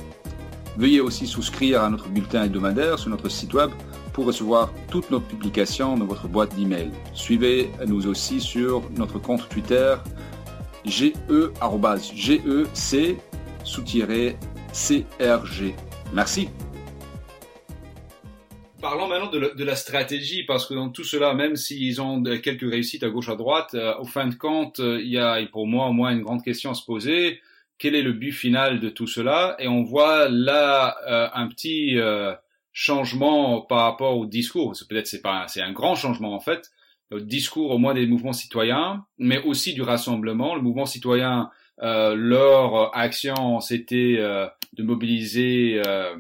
Veuillez 0.77 1.01
aussi 1.01 1.27
souscrire 1.27 1.83
à 1.83 1.91
notre 1.91 2.09
bulletin 2.09 2.45
hebdomadaire 2.45 2.99
sur 2.99 3.11
notre 3.11 3.29
site 3.29 3.53
web 3.55 3.71
pour 4.13 4.27
recevoir 4.27 4.71
toutes 4.91 5.11
nos 5.11 5.21
publications 5.21 5.97
dans 5.97 6.07
votre 6.07 6.29
boîte 6.29 6.55
d'email. 6.55 6.91
Suivez-nous 7.15 8.07
aussi 8.07 8.41
sur 8.41 8.83
notre 8.97 9.19
compte 9.19 9.49
Twitter 9.49 9.97
ge.gec 10.85 12.43
sous-crg. 13.65 14.37
Merci. 16.13 16.49
Parlons 18.83 19.07
maintenant 19.07 19.31
de, 19.31 19.65
la 19.65 19.77
stratégie, 19.77 20.43
parce 20.43 20.67
que 20.67 20.75
dans 20.75 20.91
tout 20.91 21.05
cela, 21.05 21.33
même 21.35 21.55
s'ils 21.55 22.03
ont 22.03 22.21
quelques 22.23 22.69
réussites 22.69 23.05
à 23.05 23.11
gauche 23.11 23.29
à 23.29 23.37
droite, 23.37 23.75
euh, 23.75 23.97
au 23.99 24.05
fin 24.05 24.27
de 24.27 24.35
compte, 24.35 24.81
euh, 24.81 25.01
il 25.01 25.09
y 25.09 25.19
a 25.19 25.41
pour 25.47 25.69
moi 25.69 25.87
au 25.87 25.93
moins 25.93 26.11
une 26.11 26.23
grande 26.23 26.43
question 26.43 26.73
à 26.73 26.75
se 26.75 26.85
poser. 26.85 27.41
Quel 27.79 27.95
est 27.95 28.03
le 28.03 28.13
but 28.13 28.33
final 28.33 28.81
de 28.81 28.89
tout 28.89 29.07
cela? 29.07 29.57
Et 29.61 29.69
on 29.69 29.85
voit 29.85 30.29
là 30.29 30.97
euh, 31.09 31.29
un 31.33 31.47
petit 31.47 31.97
changement 32.73 33.61
par 33.63 33.83
rapport 33.85 34.19
au 34.19 34.27
discours. 34.27 34.75
Peut-être 34.89 35.07
c'est 35.07 35.23
pas 35.23 35.47
c'est 35.49 35.63
un 35.63 35.73
grand 35.73 35.95
changement 35.95 36.35
en 36.35 36.41
fait. 36.41 36.71
Le 37.11 37.21
discours 37.21 37.71
au 37.71 37.79
moins 37.79 37.95
des 37.95 38.07
mouvements 38.07 38.33
citoyens, 38.33 39.05
mais 39.19 39.43
aussi 39.43 39.75
du 39.75 39.83
rassemblement. 39.83 40.55
Le 40.55 40.63
mouvement 40.63 40.87
citoyen 40.87 41.51
euh, 41.83 42.15
leur 42.15 42.97
action, 42.97 43.61
c'était 43.61 44.17
euh, 44.19 44.47
de 44.75 44.83
mobiliser. 44.83 45.83
Euh, 45.85 46.17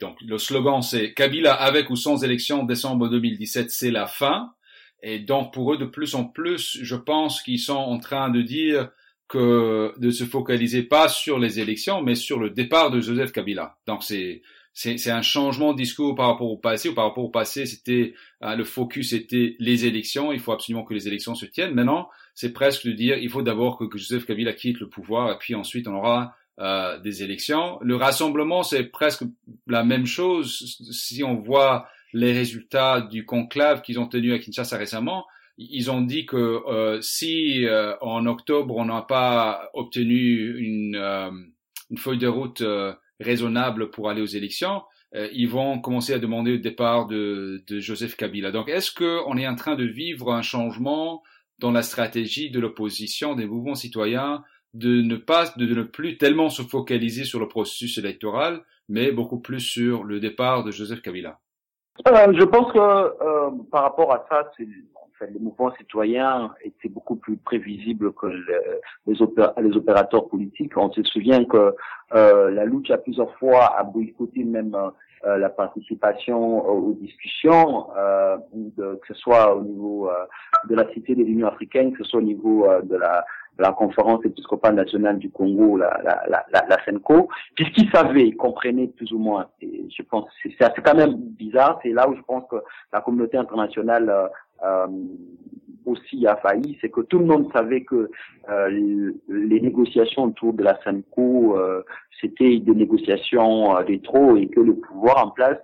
donc 0.00 0.16
le 0.20 0.38
slogan, 0.38 0.82
c'est 0.82 1.12
Kabila 1.14 1.52
avec 1.52 1.90
ou 1.90 1.96
sans 1.96 2.22
élection 2.24 2.64
décembre 2.64 3.08
2017, 3.08 3.70
c'est 3.70 3.90
la 3.90 4.06
fin. 4.06 4.52
Et 5.02 5.18
donc 5.18 5.52
pour 5.52 5.72
eux, 5.72 5.78
de 5.78 5.84
plus 5.84 6.14
en 6.14 6.24
plus, 6.24 6.78
je 6.80 6.96
pense 6.96 7.42
qu'ils 7.42 7.60
sont 7.60 7.74
en 7.74 7.98
train 7.98 8.30
de 8.30 8.42
dire 8.42 8.90
que 9.28 9.92
de 9.98 10.10
se 10.10 10.24
focaliser 10.24 10.82
pas 10.82 11.08
sur 11.08 11.38
les 11.38 11.60
élections, 11.60 12.02
mais 12.02 12.14
sur 12.14 12.38
le 12.38 12.50
départ 12.50 12.90
de 12.90 13.00
Joseph 13.00 13.32
Kabila. 13.32 13.76
Donc 13.86 14.02
c'est 14.02 14.42
c'est 14.76 15.10
un 15.10 15.22
changement 15.22 15.72
de 15.72 15.78
discours 15.78 16.16
par 16.16 16.26
rapport 16.26 16.50
au 16.50 16.56
passé. 16.56 16.88
Ou 16.88 16.94
par 16.94 17.04
rapport 17.04 17.24
au 17.24 17.28
passé, 17.28 17.64
c'était 17.64 18.12
hein, 18.40 18.56
le 18.56 18.64
focus 18.64 19.12
était 19.12 19.54
les 19.60 19.86
élections. 19.86 20.32
Il 20.32 20.40
faut 20.40 20.50
absolument 20.50 20.82
que 20.82 20.94
les 20.94 21.06
élections 21.06 21.36
se 21.36 21.46
tiennent. 21.46 21.74
Maintenant, 21.74 22.08
c'est 22.34 22.52
presque 22.52 22.84
de 22.84 22.90
dire 22.90 23.16
il 23.16 23.30
faut 23.30 23.42
d'abord 23.42 23.78
que, 23.78 23.86
Joseph 23.96 24.26
Kabila 24.26 24.52
quitte 24.52 24.80
le 24.80 24.88
pouvoir 24.88 25.30
et 25.30 25.38
puis 25.38 25.54
ensuite 25.54 25.86
on 25.86 25.94
aura 25.94 26.34
euh, 26.60 26.98
des 27.00 27.22
élections. 27.22 27.78
Le 27.80 27.96
rassemblement, 27.96 28.62
c'est 28.62 28.84
presque 28.84 29.24
la 29.66 29.84
même 29.84 30.06
chose. 30.06 30.78
Si 30.92 31.24
on 31.24 31.36
voit 31.36 31.88
les 32.12 32.32
résultats 32.32 33.00
du 33.00 33.26
conclave 33.26 33.82
qu'ils 33.82 33.98
ont 33.98 34.06
tenu 34.06 34.32
à 34.32 34.38
Kinshasa 34.38 34.76
récemment, 34.76 35.26
ils 35.58 35.90
ont 35.90 36.00
dit 36.00 36.26
que 36.26 36.36
euh, 36.36 37.00
si 37.00 37.66
euh, 37.66 37.94
en 38.00 38.26
octobre 38.26 38.76
on 38.76 38.86
n'a 38.86 39.02
pas 39.02 39.70
obtenu 39.74 40.58
une, 40.58 40.96
euh, 40.96 41.30
une, 41.90 41.98
feuille 41.98 42.18
de 42.18 42.26
route 42.26 42.62
raisonnable 43.20 43.90
pour 43.90 44.10
aller 44.10 44.22
aux 44.22 44.26
élections, 44.26 44.82
ils 45.32 45.48
vont 45.48 45.78
commencer 45.78 46.12
à 46.12 46.18
demander 46.18 46.52
le 46.52 46.58
départ 46.58 47.06
de, 47.06 47.62
de 47.68 47.78
Joseph 47.78 48.16
Kabila. 48.16 48.50
Donc 48.50 48.68
est-ce 48.68 48.90
qu'on 48.90 49.36
est 49.36 49.46
en 49.46 49.54
train 49.54 49.76
de 49.76 49.84
vivre 49.84 50.32
un 50.32 50.42
changement 50.42 51.22
dans 51.60 51.70
la 51.70 51.82
stratégie 51.82 52.50
de 52.50 52.58
l'opposition, 52.58 53.36
des 53.36 53.46
mouvements 53.46 53.76
citoyens, 53.76 54.42
de 54.74 55.00
ne 55.00 55.16
pas, 55.16 55.44
de 55.56 55.66
ne 55.66 55.82
plus 55.82 56.18
tellement 56.18 56.50
se 56.50 56.62
focaliser 56.62 57.24
sur 57.24 57.40
le 57.40 57.48
processus 57.48 57.98
électoral, 57.98 58.60
mais 58.88 59.12
beaucoup 59.12 59.38
plus 59.38 59.60
sur 59.60 60.04
le 60.04 60.20
départ 60.20 60.64
de 60.64 60.70
Joseph 60.70 61.00
Kabila 61.00 61.38
euh, 62.08 62.32
Je 62.32 62.44
pense 62.44 62.72
que 62.72 62.78
euh, 62.78 63.50
par 63.70 63.84
rapport 63.84 64.12
à 64.12 64.26
ça, 64.28 64.50
c'est 64.56 64.66
les 65.32 65.38
mouvements 65.38 65.72
citoyens 65.76 66.52
étaient 66.62 66.90
beaucoup 66.90 67.16
plus 67.16 67.38
prévisibles 67.38 68.12
que 68.12 68.26
les, 69.06 69.22
opérateurs 69.76 70.28
politiques. 70.28 70.76
On 70.76 70.92
se 70.92 71.02
souvient 71.04 71.44
que 71.46 71.74
euh, 72.14 72.50
la 72.50 72.66
lutte 72.66 72.90
a 72.90 72.98
plusieurs 72.98 73.34
fois 73.38 73.78
a 73.78 73.84
boycotté 73.84 74.44
même 74.44 74.76
euh, 75.26 75.38
la 75.38 75.48
participation 75.48 76.68
aux, 76.68 76.92
discussions, 76.92 77.86
euh, 77.96 78.36
que 78.76 79.06
ce 79.08 79.14
soit 79.14 79.56
au 79.56 79.62
niveau 79.62 80.10
euh, 80.10 80.12
de 80.68 80.74
la 80.74 80.86
Cité 80.92 81.14
de 81.14 81.22
l'Union 81.22 81.48
africaine, 81.48 81.92
que 81.92 82.04
ce 82.04 82.10
soit 82.10 82.18
au 82.18 82.24
niveau 82.24 82.68
de 82.82 82.94
la, 82.94 83.24
la 83.58 83.72
conférence 83.72 84.24
épiscopale 84.24 84.74
nationale 84.74 85.18
du 85.18 85.30
Congo, 85.30 85.76
la, 85.76 86.00
la, 86.02 86.44
la, 86.52 86.66
la 86.68 86.84
CENCO, 86.84 87.28
puisqu'ils 87.54 87.90
savaient, 87.90 88.28
ils 88.28 88.36
comprenaient 88.36 88.88
plus 88.88 89.12
ou 89.12 89.18
moins. 89.18 89.46
Je 89.62 90.02
pense 90.02 90.26
c'est 90.42 90.50
c'est 90.58 90.82
quand 90.82 90.96
même 90.96 91.14
bizarre. 91.16 91.78
C'est 91.82 91.92
là 91.92 92.08
où 92.08 92.16
je 92.16 92.22
pense 92.22 92.44
que 92.50 92.56
la 92.92 93.00
communauté 93.00 93.36
internationale 93.36 94.12
euh, 94.64 94.86
aussi 95.86 96.26
a 96.26 96.36
failli, 96.36 96.78
c'est 96.80 96.88
que 96.88 97.02
tout 97.02 97.18
le 97.18 97.26
monde 97.26 97.52
savait 97.52 97.84
que 97.84 98.10
euh, 98.48 99.12
les 99.28 99.60
négociations 99.60 100.24
autour 100.24 100.54
de 100.54 100.62
la 100.62 100.78
SANCO, 100.82 101.58
euh, 101.58 101.82
c'était 102.20 102.58
des 102.58 102.74
négociations 102.74 103.82
des 103.82 104.00
trop 104.00 104.36
et 104.36 104.48
que 104.48 104.60
le 104.60 104.74
pouvoir 104.74 105.26
en 105.26 105.30
place 105.30 105.58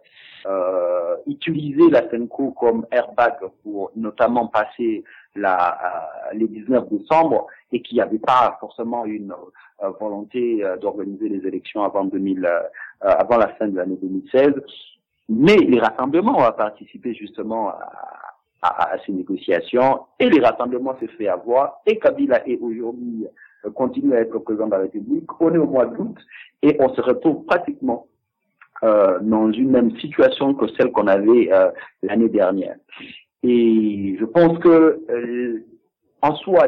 euh, 0.46 1.16
utilisait 1.26 1.90
la 1.90 2.08
SANCO 2.10 2.52
comme 2.52 2.86
airbag 2.90 3.34
pour 3.62 3.90
notamment 3.96 4.46
passer 4.46 5.04
la, 5.34 6.08
les 6.32 6.48
19 6.48 6.88
décembre 6.90 7.46
et 7.72 7.82
qu'il 7.82 7.96
n'y 7.96 8.02
avait 8.02 8.18
pas 8.18 8.56
forcément 8.60 9.04
une 9.04 9.34
volonté 10.00 10.62
d'organiser 10.80 11.28
les 11.28 11.46
élections 11.46 11.84
avant 11.84 12.04
2000, 12.04 12.48
avant 13.00 13.36
la 13.36 13.48
fin 13.48 13.68
de 13.68 13.76
l'année 13.76 13.96
2016. 14.02 14.54
Mais 15.28 15.56
les 15.56 15.78
rassemblements 15.78 16.38
ont 16.38 16.52
participé 16.52 17.14
justement 17.14 17.68
à, 17.68 18.92
à, 18.92 18.96
ces 19.04 19.12
négociations 19.12 20.00
et 20.18 20.28
les 20.28 20.40
rassemblements 20.40 20.96
se 21.00 21.06
fait 21.06 21.28
avoir 21.28 21.80
et 21.86 21.98
Kabila 21.98 22.46
est 22.48 22.58
aujourd'hui 22.58 23.26
euh, 23.64 23.70
continue 23.70 24.14
à 24.14 24.20
être 24.20 24.38
président 24.38 24.66
de 24.66 24.72
la 24.72 24.78
République. 24.78 25.24
On 25.40 25.54
est 25.54 25.58
au 25.58 25.66
mois 25.66 25.86
d'août 25.86 26.16
et 26.62 26.76
on 26.80 26.94
se 26.94 27.00
retrouve 27.00 27.44
pratiquement 27.46 28.06
euh, 28.82 29.18
dans 29.20 29.50
une 29.52 29.70
même 29.70 29.96
situation 29.98 30.54
que 30.54 30.66
celle 30.76 30.90
qu'on 30.92 31.06
avait 31.06 31.52
euh, 31.52 31.70
l'année 32.02 32.28
dernière. 32.28 32.76
Et 33.42 34.16
je 34.18 34.24
pense 34.24 34.58
que 34.58 35.00
euh, 35.10 35.64
en 36.22 36.34
soi, 36.36 36.66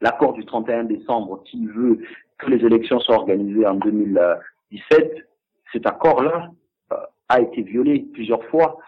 l'accord 0.00 0.32
du 0.34 0.44
31 0.44 0.84
décembre 0.84 1.42
qui 1.44 1.66
veut 1.66 1.98
que 2.38 2.50
les 2.50 2.64
élections 2.64 3.00
soient 3.00 3.16
organisées 3.16 3.66
en 3.66 3.74
2017, 3.74 5.14
cet 5.72 5.86
accord-là 5.86 6.50
a 7.28 7.40
été 7.40 7.62
violé 7.62 8.06
plusieurs 8.12 8.44
fois. 8.44 8.78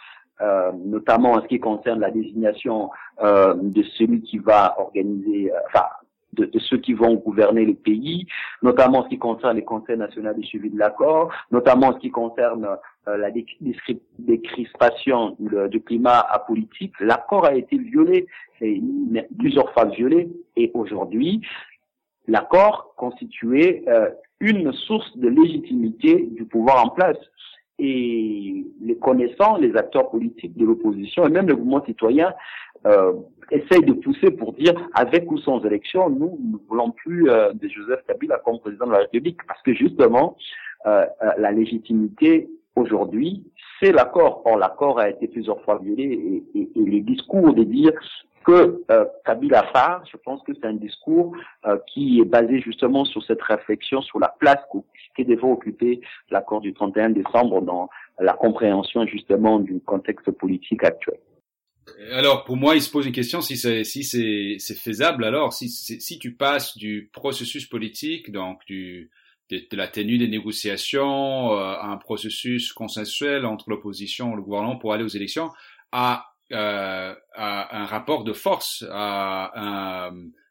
Euh, 0.41 0.73
notamment 0.85 1.33
en 1.33 1.43
ce 1.43 1.47
qui 1.47 1.61
concerne 1.61 2.01
la 2.01 2.11
désignation 2.11 2.91
euh, 3.23 3.55
de 3.55 3.85
celui 3.97 4.21
qui 4.23 4.39
va 4.39 4.75
organiser, 4.81 5.53
euh, 5.53 5.59
enfin, 5.69 5.87
de, 6.35 6.59
ceux 6.59 6.79
qui 6.79 6.93
vont 6.93 7.15
gouverner 7.15 7.65
le 7.65 7.75
pays, 7.75 8.27
notamment 8.63 9.01
en 9.01 9.05
ce 9.05 9.09
qui 9.09 9.19
concerne 9.19 9.57
les 9.57 9.65
conseils 9.65 9.97
nationaux 9.97 10.35
de 10.35 10.43
suivi 10.43 10.71
de 10.71 10.79
l'accord, 10.79 11.33
notamment 11.51 11.89
en 11.89 11.95
ce 11.95 11.99
qui 11.99 12.11
concerne 12.11 12.69
euh, 13.09 13.17
la 13.17 13.31
décrispation 14.19 15.37
du 15.39 15.81
climat 15.81 16.21
apolitique. 16.21 16.95
L'accord 17.01 17.45
a 17.45 17.55
été 17.55 17.79
violé, 17.79 18.27
plusieurs 19.39 19.73
fois 19.73 19.87
violé, 19.87 20.29
et 20.57 20.71
aujourd'hui, 20.75 21.41
l'accord 22.27 22.95
constituait 22.97 23.85
euh, 23.89 24.11
une 24.41 24.73
source 24.73 25.17
de 25.17 25.29
légitimité 25.29 26.29
du 26.33 26.45
pouvoir 26.45 26.85
en 26.85 26.91
place 26.91 27.19
et 27.79 28.65
les 28.81 28.97
connaissants, 28.97 29.57
les 29.57 29.75
acteurs 29.77 30.11
politiques 30.11 30.57
de 30.57 30.65
l'opposition 30.65 31.27
et 31.27 31.31
même 31.31 31.49
le 31.49 31.57
mouvement 31.57 31.85
citoyen 31.85 32.33
euh, 32.87 33.13
essayent 33.51 33.85
de 33.85 33.93
pousser 33.93 34.31
pour 34.31 34.53
dire 34.55 34.75
avec 34.95 35.31
ou 35.31 35.39
sans 35.39 35.65
élection, 35.65 36.09
nous 36.11 36.39
ne 36.41 36.57
voulons 36.69 36.91
plus 36.91 37.31
euh, 37.31 37.53
de 37.53 37.69
Joseph 37.69 38.01
Kabila 38.07 38.39
comme 38.45 38.59
président 38.61 38.87
de 38.87 38.93
la 38.93 38.99
République 38.99 39.39
parce 39.47 39.63
que 39.63 39.75
justement 39.75 40.37
euh, 40.87 41.07
euh 41.23 41.31
la 41.39 41.53
légitimité 41.53 42.49
aujourd'hui 42.77 43.45
c'est 43.81 43.93
l'accord. 43.93 44.43
Or 44.45 44.57
l'accord 44.57 44.99
a 44.99 45.11
été 45.11 45.29
plusieurs 45.29 45.61
fois 45.63 45.79
violé 45.83 46.05
et, 46.05 46.59
et, 46.59 46.69
et 46.75 46.85
les 46.85 47.01
discours 47.01 47.53
de 47.55 47.65
dire 47.65 47.93
que 48.45 48.85
euh, 48.91 49.05
Kabila 49.25 49.63
part, 49.73 50.05
je 50.11 50.17
pense 50.19 50.43
que 50.43 50.53
c'est 50.55 50.67
un 50.67 50.75
discours 50.75 51.35
euh, 51.67 51.79
qui 51.89 52.21
est 52.21 52.25
basé 52.25 52.61
justement 52.61 53.05
sur 53.05 53.25
cette 53.25 53.43
réflexion 53.43 54.03
sur 54.03 54.21
la 54.21 54.35
place 54.39 54.61
que 55.17 55.23
devrait 55.23 55.51
occuper 55.51 56.01
l'accord 56.31 56.61
du 56.61 56.75
31 56.75 57.11
décembre 57.11 57.63
dans 57.63 57.89
la 58.21 58.35
compréhension 58.35 59.07
justement 59.07 59.59
du 59.59 59.81
contexte 59.81 60.31
politique 60.31 60.85
actuel. 60.85 61.19
Alors 62.13 62.45
pour 62.45 62.57
moi, 62.57 62.75
il 62.75 62.83
se 62.83 62.91
pose 62.91 63.07
une 63.07 63.13
question 63.13 63.41
si 63.41 63.57
c'est 63.57 63.85
si 63.85 64.05
c'est 64.05 64.75
faisable. 64.75 65.25
Alors 65.25 65.53
si 65.53 65.69
si 65.69 66.19
tu 66.19 66.35
passes 66.35 66.77
du 66.77 67.11
processus 67.13 67.67
politique, 67.67 68.31
donc 68.33 68.61
du 68.67 69.11
de, 69.51 69.63
la 69.73 69.89
tenue 69.89 70.19
des 70.19 70.29
négociations 70.29 71.53
euh, 71.53 71.57
à 71.57 71.87
un 71.87 71.97
processus 71.99 72.73
consensuel 72.73 73.45
entre 73.45 73.69
l'opposition 73.69 74.33
et 74.33 74.37
le 74.37 74.43
gouvernement 74.43 74.77
pour 74.77 74.93
aller 74.93 75.05
aux 75.05 75.09
élections, 75.09 75.51
à 75.93 76.31
euh, 76.53 77.15
à 77.35 77.83
un 77.83 77.87
rapport 77.87 78.23
de 78.23 78.33
force, 78.33 78.85
à, 78.91 80.11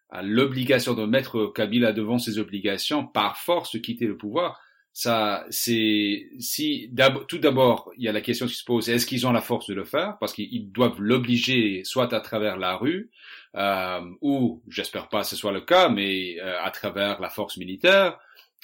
à 0.10 0.22
l'obligation 0.22 0.94
de 0.94 1.06
mettre 1.06 1.48
Kabila 1.48 1.94
devant 1.94 2.18
ses 2.18 2.40
obligations 2.40 3.06
par 3.06 3.38
force 3.38 3.74
de 3.74 3.80
quitter 3.80 4.06
le 4.06 4.18
pouvoir. 4.18 4.60
Ça, 4.96 5.44
c'est 5.50 6.30
si 6.38 6.92
tout 7.28 7.40
d'abord 7.40 7.92
il 7.98 8.04
y 8.04 8.08
a 8.08 8.12
la 8.12 8.22
question 8.22 8.46
qui 8.46 8.54
se 8.54 8.64
pose 8.64 8.90
est-ce 8.90 9.08
qu'ils 9.08 9.26
ont 9.26 9.32
la 9.32 9.42
force 9.42 9.66
de 9.68 9.74
le 9.74 9.86
faire? 9.86 10.18
Parce 10.20 10.34
qu'ils 10.34 10.72
doivent 10.72 11.02
l'obliger 11.02 11.84
soit 11.84 12.14
à 12.14 12.20
travers 12.20 12.58
la 12.58 12.76
rue 12.76 13.10
euh, 13.56 14.02
ou 14.22 14.62
j'espère 14.70 15.10
pas 15.10 15.22
que 15.22 15.28
ce 15.28 15.36
soit 15.36 15.52
le 15.52 15.62
cas 15.62 15.90
mais 15.90 16.40
euh, 16.40 16.62
à 16.62 16.70
travers 16.70 17.20
la 17.20 17.30
force 17.30 17.58
militaire 17.58 18.20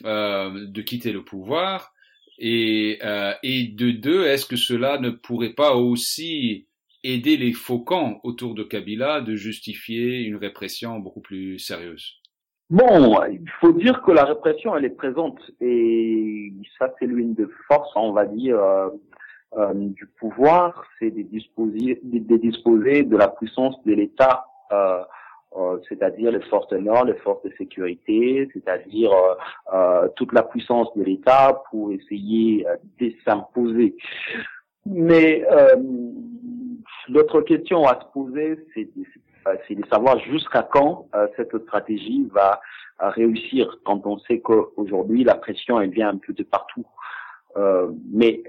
euh, 0.05 0.67
de 0.67 0.81
quitter 0.83 1.11
le 1.11 1.25
pouvoir. 1.25 1.93
Et 2.37 2.99
euh, 3.03 3.33
et 3.41 3.63
de 3.63 3.89
deux 3.91 4.25
est-ce 4.27 4.45
que 4.45 4.55
cela 4.55 4.99
ne 4.99 5.09
pourrait 5.09 5.53
pas 5.53 5.73
aussi 5.75 6.67
aider 7.03 7.37
les 7.37 7.53
faucons 7.53 8.19
autour 8.23 8.53
de 8.53 8.63
Kabila 8.63 9.21
de 9.21 9.35
justifier 9.35 10.21
une 10.21 10.35
répression 10.35 10.99
beaucoup 10.99 11.21
plus 11.21 11.57
sérieuse? 11.57 12.18
Bon, 12.69 13.23
il 13.25 13.49
faut 13.59 13.73
dire 13.73 14.01
que 14.03 14.11
la 14.11 14.25
répression, 14.25 14.77
elle 14.77 14.85
est 14.85 14.89
présente 14.91 15.39
et 15.59 16.53
ça, 16.77 16.93
c'est 16.99 17.07
l'une 17.07 17.33
des 17.33 17.47
forces, 17.67 17.91
on 17.95 18.11
va 18.11 18.25
dire, 18.25 18.59
euh, 18.59 18.89
euh, 19.57 19.73
du 19.73 20.05
pouvoir, 20.19 20.83
c'est 20.99 21.09
de 21.09 21.23
disposer, 21.23 21.99
de, 22.03 22.37
disposer 22.37 23.01
de 23.01 23.17
la 23.17 23.27
puissance 23.29 23.75
de 23.85 23.93
l'État, 23.93 24.45
euh, 24.71 25.01
euh 25.57 25.79
c'est-à-dire 25.89 26.31
les 26.31 26.41
forces 26.41 26.67
de 26.67 26.77
l'ordre, 26.77 27.11
les 27.11 27.19
forces 27.19 27.41
de 27.41 27.51
sécurité, 27.57 28.47
c'est-à-dire 28.53 29.11
euh, 29.73 30.07
toute 30.15 30.31
la 30.33 30.43
puissance 30.43 30.89
de 30.95 31.03
l'État 31.03 31.63
pour 31.71 31.91
essayer 31.91 32.67
de 32.99 33.11
s'imposer. 33.25 33.95
Mais 34.85 35.43
L'autre 37.09 37.41
question 37.41 37.87
à 37.87 37.99
se 37.99 38.05
poser, 38.13 38.59
c'est 38.73 38.87
c'est 39.67 39.75
de 39.75 39.85
savoir 39.87 40.19
jusqu'à 40.19 40.63
quand 40.63 41.07
cette 41.35 41.57
stratégie 41.63 42.27
va 42.33 42.59
réussir 42.99 43.77
quand 43.85 44.05
on 44.05 44.19
sait 44.19 44.39
qu'aujourd'hui 44.39 45.23
la 45.23 45.35
pression 45.35 45.79
elle 45.79 45.89
vient 45.89 46.09
un 46.09 46.17
peu 46.17 46.33
de 46.33 46.43
partout. 46.43 46.85
mais 48.11 48.43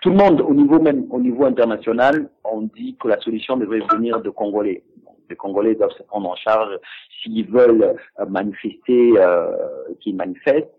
tout 0.00 0.10
le 0.10 0.16
monde, 0.16 0.40
au 0.40 0.54
niveau 0.54 0.80
même 0.80 1.06
au 1.10 1.20
niveau 1.20 1.44
international, 1.44 2.28
on 2.44 2.62
dit 2.62 2.96
que 3.00 3.08
la 3.08 3.20
solution 3.20 3.56
devrait 3.56 3.82
venir 3.92 4.20
de 4.20 4.30
Congolais. 4.30 4.82
Les 5.30 5.36
Congolais 5.36 5.74
doivent 5.74 5.96
se 5.96 6.02
prendre 6.02 6.28
en 6.28 6.36
charge 6.36 6.78
s'ils 7.22 7.46
veulent 7.46 7.96
manifester, 8.28 9.14
euh, 9.16 9.52
qu'ils 10.00 10.16
manifestent. 10.16 10.74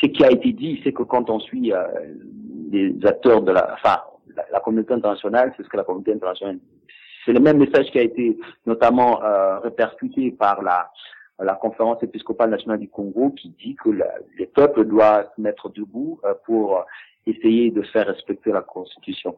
Ce 0.00 0.06
qui 0.06 0.24
a 0.24 0.30
été 0.30 0.52
dit, 0.52 0.80
c'est 0.84 0.92
que 0.92 1.02
quand 1.02 1.30
on 1.30 1.40
suit 1.40 1.72
euh, 1.72 1.84
les 2.70 2.94
acteurs 3.04 3.42
de 3.42 3.52
la, 3.52 3.72
enfin, 3.72 4.02
la, 4.52 4.60
communauté 4.60 4.92
internationale, 4.92 5.54
c'est 5.56 5.62
ce 5.62 5.68
que 5.68 5.76
la 5.78 5.84
communauté 5.84 6.12
internationale 6.12 6.58
c'est 7.26 7.32
le 7.32 7.40
même 7.40 7.58
message 7.58 7.90
qui 7.90 7.98
a 7.98 8.02
été 8.02 8.38
notamment 8.64 9.22
euh, 9.22 9.58
répercuté 9.58 10.30
par 10.30 10.62
la, 10.62 10.90
la 11.40 11.54
conférence 11.54 12.02
épiscopale 12.02 12.50
nationale 12.50 12.78
du 12.78 12.88
Congo 12.88 13.30
qui 13.30 13.50
dit 13.50 13.74
que 13.74 13.90
les 14.38 14.46
peuples 14.46 14.84
doivent 14.84 15.28
se 15.34 15.40
mettre 15.40 15.68
debout 15.70 16.20
euh, 16.24 16.34
pour 16.46 16.84
essayer 17.26 17.70
de 17.70 17.82
faire 17.82 18.06
respecter 18.06 18.52
la 18.52 18.62
Constitution. 18.62 19.36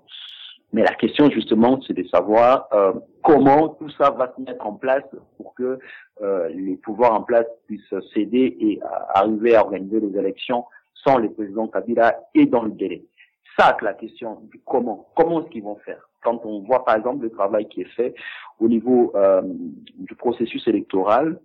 Mais 0.72 0.82
la 0.82 0.94
question 0.94 1.30
justement, 1.30 1.80
c'est 1.86 1.94
de 1.94 2.06
savoir 2.08 2.68
euh, 2.74 2.92
comment 3.22 3.68
tout 3.70 3.88
ça 3.90 4.10
va 4.10 4.32
se 4.36 4.42
mettre 4.42 4.66
en 4.66 4.74
place 4.74 5.04
pour 5.38 5.54
que 5.54 5.78
euh, 6.20 6.48
les 6.50 6.76
pouvoirs 6.76 7.14
en 7.14 7.22
place 7.22 7.46
puissent 7.66 7.94
céder 8.12 8.56
et 8.60 8.80
arriver 9.14 9.56
à 9.56 9.62
organiser 9.62 9.98
les 10.00 10.18
élections 10.18 10.66
sans 10.94 11.16
le 11.16 11.30
président 11.32 11.68
Kabila 11.68 12.20
et 12.34 12.44
dans 12.44 12.64
le 12.64 12.72
délai. 12.72 13.02
Ça, 13.58 13.76
c'est 13.78 13.84
la 13.84 13.94
question 13.94 14.40
du 14.52 14.60
comment. 14.64 15.08
Comment 15.16 15.40
est-ce 15.42 15.50
qu'ils 15.50 15.62
vont 15.62 15.76
faire? 15.76 16.07
Quand 16.22 16.44
on 16.44 16.60
voit 16.60 16.84
par 16.84 16.96
exemple 16.96 17.22
le 17.22 17.30
travail 17.30 17.68
qui 17.68 17.82
est 17.82 17.92
fait 17.96 18.14
au 18.60 18.68
niveau 18.68 19.12
euh, 19.14 19.42
du 19.96 20.14
processus 20.14 20.66
électoral, 20.66 21.38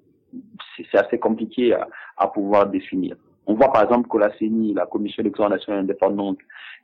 c'est 0.75 0.97
assez 0.97 1.19
compliqué 1.19 1.73
à, 1.73 1.87
à 2.17 2.27
pouvoir 2.27 2.67
définir. 2.67 3.15
On 3.45 3.55
voit 3.55 3.71
par 3.71 3.83
exemple 3.83 4.07
que 4.07 4.17
la 4.17 4.31
CENI, 4.37 4.73
la 4.73 4.85
Commission 4.85 5.21
électorale 5.21 5.51
nationale 5.51 5.81
indépendante, 5.81 6.37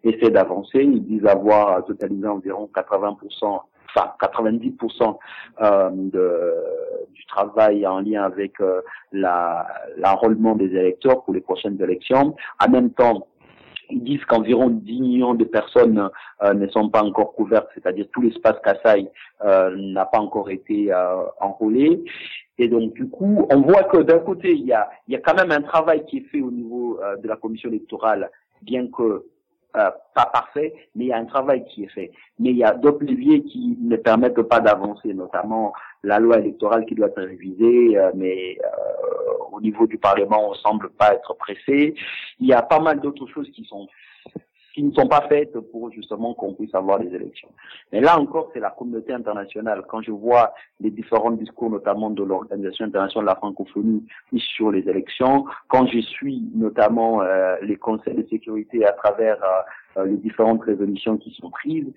essaie 0.03 0.29
d'avancer. 0.29 0.83
Ils 0.83 1.03
disent 1.03 1.25
avoir 1.25 1.83
totalisé 1.85 2.27
environ 2.27 2.69
80%, 2.73 3.61
enfin 3.95 4.13
90% 4.21 5.17
euh, 5.61 5.89
de, 5.93 6.53
du 7.13 7.25
travail 7.27 7.87
en 7.87 8.01
lien 8.01 8.23
avec 8.23 8.59
euh, 8.59 8.81
l'enrôlement 9.13 10.55
des 10.55 10.67
électeurs 10.67 11.23
pour 11.23 11.33
les 11.33 11.41
prochaines 11.41 11.81
élections. 11.81 12.35
En 12.63 12.69
même 12.69 12.91
temps, 12.91 13.27
ils 13.89 14.03
disent 14.03 14.23
qu'environ 14.25 14.69
10 14.69 15.01
millions 15.01 15.33
de 15.33 15.43
personnes 15.43 16.09
euh, 16.43 16.53
ne 16.53 16.67
sont 16.67 16.89
pas 16.89 17.03
encore 17.03 17.33
couvertes, 17.33 17.69
c'est-à-dire 17.73 18.07
tout 18.11 18.21
l'espace 18.21 18.57
Kassai 18.63 19.07
euh, 19.43 19.75
n'a 19.75 20.05
pas 20.05 20.19
encore 20.19 20.49
été 20.49 20.91
euh, 20.91 21.23
enrôlé. 21.39 22.03
Et 22.57 22.67
donc, 22.67 22.93
du 22.93 23.09
coup, 23.09 23.47
on 23.49 23.61
voit 23.61 23.83
que 23.83 23.97
d'un 23.97 24.19
côté, 24.19 24.51
il 24.51 24.65
y 24.65 24.73
a, 24.73 24.89
il 25.07 25.13
y 25.13 25.17
a 25.17 25.19
quand 25.19 25.35
même 25.35 25.51
un 25.51 25.61
travail 25.61 26.05
qui 26.05 26.17
est 26.17 26.29
fait 26.29 26.41
au 26.41 26.51
niveau 26.51 26.99
de 27.23 27.27
la 27.27 27.37
commission 27.37 27.69
électorale, 27.69 28.29
bien 28.61 28.87
que 28.87 29.23
pas 29.71 30.25
parfait, 30.33 30.73
mais 30.95 31.05
il 31.05 31.07
y 31.07 31.13
a 31.13 31.17
un 31.17 31.25
travail 31.25 31.65
qui 31.65 31.83
est 31.83 31.89
fait. 31.89 32.11
Mais 32.39 32.49
il 32.49 32.57
y 32.57 32.63
a 32.63 32.73
d'autres 32.73 33.03
leviers 33.03 33.43
qui 33.43 33.77
ne 33.79 33.95
permettent 33.95 34.41
pas 34.41 34.59
d'avancer, 34.59 35.13
notamment 35.13 35.73
la 36.03 36.19
loi 36.19 36.39
électorale 36.39 36.85
qui 36.85 36.95
doit 36.95 37.07
être 37.07 37.21
révisée, 37.21 37.97
mais 38.15 38.57
au 39.51 39.61
niveau 39.61 39.87
du 39.87 39.97
Parlement, 39.97 40.49
on 40.49 40.53
semble 40.55 40.89
pas 40.89 41.13
être 41.13 41.35
pressé. 41.35 41.95
Il 42.39 42.47
y 42.47 42.53
a 42.53 42.61
pas 42.61 42.79
mal 42.79 42.99
d'autres 42.99 43.27
choses 43.27 43.49
qui 43.51 43.65
sont 43.65 43.87
qui 44.79 44.85
ne 44.85 44.93
sont 44.93 45.07
pas 45.07 45.25
faites 45.27 45.59
pour 45.71 45.91
justement 45.91 46.33
qu'on 46.33 46.53
puisse 46.53 46.73
avoir 46.73 46.99
des 46.99 47.13
élections. 47.13 47.49
Mais 47.91 47.99
là 47.99 48.17
encore, 48.17 48.49
c'est 48.53 48.61
la 48.61 48.69
communauté 48.69 49.11
internationale. 49.11 49.83
Quand 49.89 50.01
je 50.01 50.11
vois 50.11 50.53
les 50.79 50.89
différents 50.89 51.31
discours, 51.31 51.69
notamment 51.69 52.09
de 52.09 52.23
l'Organisation 52.23 52.85
internationale 52.85 53.25
de 53.25 53.29
la 53.29 53.35
francophonie 53.35 54.05
sur 54.37 54.71
les 54.71 54.87
élections, 54.87 55.43
quand 55.67 55.85
je 55.87 55.99
suis 55.99 56.41
notamment 56.55 57.21
euh, 57.21 57.57
les 57.61 57.75
conseils 57.75 58.15
de 58.15 58.25
sécurité 58.29 58.85
à 58.85 58.93
travers 58.93 59.37
euh, 59.97 60.05
les 60.05 60.15
différentes 60.15 60.63
résolutions 60.63 61.17
qui 61.17 61.31
sont 61.31 61.49
prises, 61.49 61.91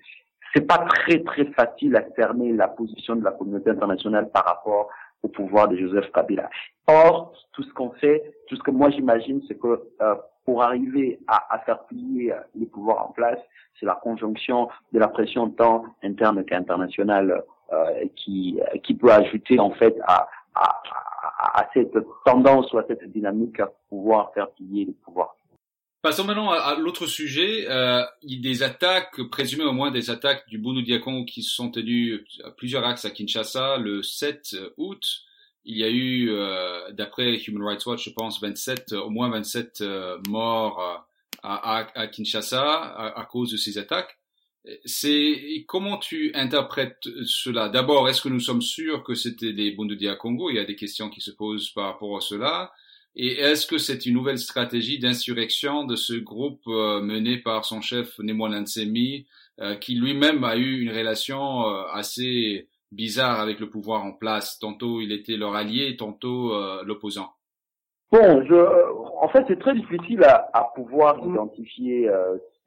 c'est 0.53 0.67
pas 0.67 0.79
très 0.79 1.23
très 1.23 1.45
facile 1.53 1.95
à 1.95 2.03
cerner 2.17 2.51
la 2.51 2.67
position 2.67 3.15
de 3.15 3.23
la 3.23 3.31
communauté 3.31 3.69
internationale 3.69 4.29
par 4.29 4.43
rapport 4.43 4.89
au 5.23 5.29
pouvoir 5.29 5.69
de 5.69 5.77
Joseph 5.77 6.11
Kabila. 6.11 6.49
Or, 6.87 7.33
tout 7.53 7.63
ce 7.63 7.73
qu'on 7.73 7.91
fait, 7.91 8.21
tout 8.47 8.57
ce 8.57 8.61
que 8.61 8.71
moi 8.71 8.89
j'imagine, 8.89 9.41
c'est 9.47 9.57
que 9.57 9.83
euh, 10.01 10.15
pour 10.45 10.63
arriver 10.63 11.19
à, 11.27 11.55
à, 11.55 11.59
faire 11.59 11.85
plier 11.85 12.33
les 12.55 12.65
pouvoirs 12.65 13.09
en 13.09 13.11
place, 13.11 13.39
c'est 13.79 13.85
la 13.85 13.95
conjonction 13.95 14.69
de 14.91 14.99
la 14.99 15.07
pression 15.07 15.49
tant 15.49 15.85
interne 16.03 16.43
qu'internationale 16.45 17.43
euh, 17.71 18.05
qui, 18.15 18.59
qui 18.83 18.93
peut 18.93 19.11
ajouter 19.11 19.59
en 19.59 19.71
fait 19.71 19.95
à, 20.03 20.27
à, 20.53 20.81
à, 21.39 21.69
cette 21.73 21.97
tendance 22.25 22.71
ou 22.73 22.77
à 22.77 22.85
cette 22.87 23.11
dynamique 23.11 23.59
à 23.59 23.71
pouvoir 23.89 24.31
faire 24.33 24.49
plier 24.51 24.85
les 24.85 24.93
pouvoirs. 25.03 25.35
Passons 26.01 26.25
maintenant 26.25 26.51
à, 26.51 26.75
l'autre 26.75 27.07
sujet. 27.07 27.65
Euh, 27.69 28.03
des 28.23 28.61
attaques, 28.61 29.21
présumées 29.31 29.63
au 29.63 29.71
moins 29.71 29.89
des 29.89 30.09
attaques 30.09 30.47
du 30.49 30.57
Bunu 30.57 30.83
Diakon 30.83 31.23
qui 31.23 31.41
se 31.41 31.55
sont 31.55 31.71
tenues 31.71 32.25
à 32.43 32.51
plusieurs 32.51 32.83
axes 32.85 33.05
à 33.05 33.09
Kinshasa 33.09 33.77
le 33.77 34.03
7 34.03 34.55
août. 34.77 35.01
Il 35.65 35.77
y 35.77 35.83
a 35.83 35.89
eu, 35.89 36.29
euh, 36.29 36.91
d'après 36.91 37.35
Human 37.35 37.63
Rights 37.63 37.85
Watch, 37.85 38.05
je 38.05 38.09
pense, 38.11 38.41
27, 38.41 38.93
au 38.93 39.09
moins 39.09 39.29
27 39.29 39.81
euh, 39.81 40.17
morts 40.27 40.79
euh, 40.81 40.97
à, 41.43 41.79
à, 41.79 42.01
à 42.01 42.07
Kinshasa 42.07 42.61
à, 42.61 43.19
à, 43.19 43.25
cause 43.25 43.51
de 43.51 43.57
ces 43.57 43.77
attaques. 43.77 44.17
C'est 44.85 45.65
comment 45.67 45.97
tu 45.97 46.31
interprètes 46.35 47.09
cela? 47.25 47.67
D'abord, 47.67 48.07
est-ce 48.07 48.21
que 48.21 48.29
nous 48.29 48.39
sommes 48.39 48.61
sûrs 48.61 49.03
que 49.03 49.13
c'était 49.13 49.51
des 49.51 49.71
Bundu 49.71 50.07
à 50.07 50.15
Congo? 50.15 50.49
Il 50.49 50.55
y 50.55 50.59
a 50.59 50.65
des 50.65 50.77
questions 50.77 51.09
qui 51.09 51.19
se 51.19 51.31
posent 51.31 51.69
par 51.71 51.85
rapport 51.85 52.15
à 52.15 52.21
cela. 52.21 52.71
Et 53.15 53.33
est-ce 53.33 53.67
que 53.67 53.77
c'est 53.77 54.05
une 54.05 54.15
nouvelle 54.15 54.39
stratégie 54.39 54.97
d'insurrection 54.97 55.83
de 55.83 55.95
ce 55.95 56.13
groupe 56.13 56.63
euh, 56.67 56.99
mené 57.01 57.37
par 57.37 57.63
son 57.63 57.79
chef 57.79 58.17
Nemwan 58.19 58.63
Nsemi, 58.63 59.27
euh, 59.59 59.75
qui 59.75 59.95
lui-même 59.95 60.43
a 60.43 60.55
eu 60.57 60.81
une 60.81 60.91
relation 60.91 61.67
euh, 61.67 61.83
assez 61.91 62.67
bizarre 62.93 63.39
avec 63.39 63.59
le 63.59 63.69
pouvoir 63.69 64.03
en 64.03 64.13
place 64.13 64.59
Tantôt 64.59 65.01
il 65.01 65.11
était 65.11 65.37
leur 65.37 65.55
allié, 65.55 65.95
tantôt 65.97 66.53
l'opposant. 66.83 67.33
Bon, 68.11 68.45
je, 68.45 68.55
en 69.21 69.27
fait, 69.29 69.43
c'est 69.47 69.59
très 69.59 69.73
difficile 69.73 70.23
à, 70.23 70.49
à 70.53 70.71
pouvoir 70.75 71.23
mm. 71.23 71.33
identifier 71.33 72.09